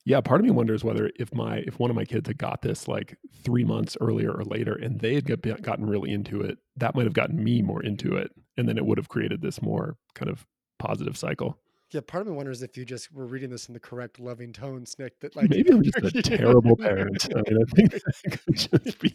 yeah, 0.06 0.20
part 0.20 0.40
of 0.40 0.44
me 0.44 0.50
wonders 0.50 0.84
whether 0.84 1.10
if 1.16 1.32
my 1.34 1.58
if 1.66 1.78
one 1.78 1.88
of 1.90 1.96
my 1.96 2.04
kids 2.04 2.28
had 2.28 2.36
got 2.36 2.60
this 2.60 2.86
like 2.86 3.16
three 3.42 3.64
months 3.64 3.96
earlier 4.02 4.30
or 4.32 4.44
later, 4.44 4.74
and 4.74 5.00
they 5.00 5.14
had 5.14 5.24
get, 5.24 5.62
gotten 5.62 5.86
really 5.86 6.10
into 6.12 6.42
it, 6.42 6.58
that 6.76 6.94
might 6.94 7.04
have 7.04 7.14
gotten 7.14 7.42
me 7.42 7.62
more 7.62 7.82
into 7.82 8.14
it, 8.16 8.30
and 8.58 8.68
then 8.68 8.76
it 8.76 8.84
would 8.84 8.98
have 8.98 9.08
created 9.08 9.40
this 9.40 9.62
more 9.62 9.96
kind 10.14 10.30
of 10.30 10.46
positive 10.78 11.16
cycle. 11.16 11.58
Yeah, 11.94 12.00
part 12.04 12.22
of 12.22 12.26
me 12.26 12.32
wonders 12.32 12.60
if 12.60 12.76
you 12.76 12.84
just 12.84 13.12
were 13.12 13.24
reading 13.24 13.50
this 13.50 13.68
in 13.68 13.72
the 13.72 13.78
correct 13.78 14.18
loving 14.18 14.52
tone, 14.52 14.84
Snick. 14.84 15.20
That 15.20 15.36
like 15.36 15.48
maybe 15.48 15.70
I'm 15.70 15.80
just 15.80 15.96
a 15.96 16.22
terrible 16.22 16.76
parent. 16.76 17.28
I 17.32 17.36
mean, 17.48 17.62
I 17.62 17.64
think 17.70 17.92
that 17.92 18.02
could 18.32 18.56
just 18.84 18.98
be. 18.98 19.14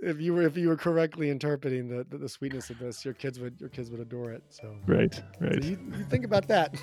if 0.00 0.20
you 0.20 0.34
were 0.34 0.42
if 0.42 0.58
you 0.58 0.68
were 0.68 0.76
correctly 0.76 1.30
interpreting 1.30 1.88
the, 1.88 2.04
the, 2.04 2.18
the 2.18 2.28
sweetness 2.28 2.68
of 2.68 2.78
this, 2.78 3.06
your 3.06 3.14
kids 3.14 3.40
would 3.40 3.58
your 3.58 3.70
kids 3.70 3.90
would 3.90 4.00
adore 4.00 4.32
it. 4.32 4.42
So 4.50 4.76
right, 4.86 5.18
right. 5.40 5.62
So 5.62 5.68
you, 5.70 5.78
you 5.96 6.04
think 6.10 6.26
about 6.26 6.46
that. 6.48 6.74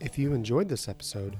if 0.00 0.16
you 0.16 0.32
enjoyed 0.32 0.70
this 0.70 0.88
episode, 0.88 1.36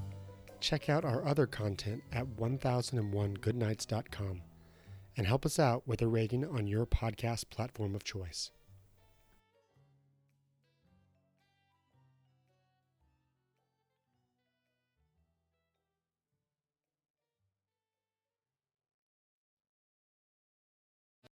check 0.59 0.87
out 0.87 1.03
our 1.03 1.25
other 1.25 1.47
content 1.47 2.03
at 2.13 2.27
1001goodnights.com 2.27 4.41
and 5.17 5.27
help 5.27 5.45
us 5.45 5.59
out 5.59 5.87
with 5.87 6.01
a 6.01 6.07
rating 6.07 6.45
on 6.45 6.67
your 6.67 6.85
podcast 6.85 7.49
platform 7.49 7.95
of 7.95 8.03
choice. 8.03 8.51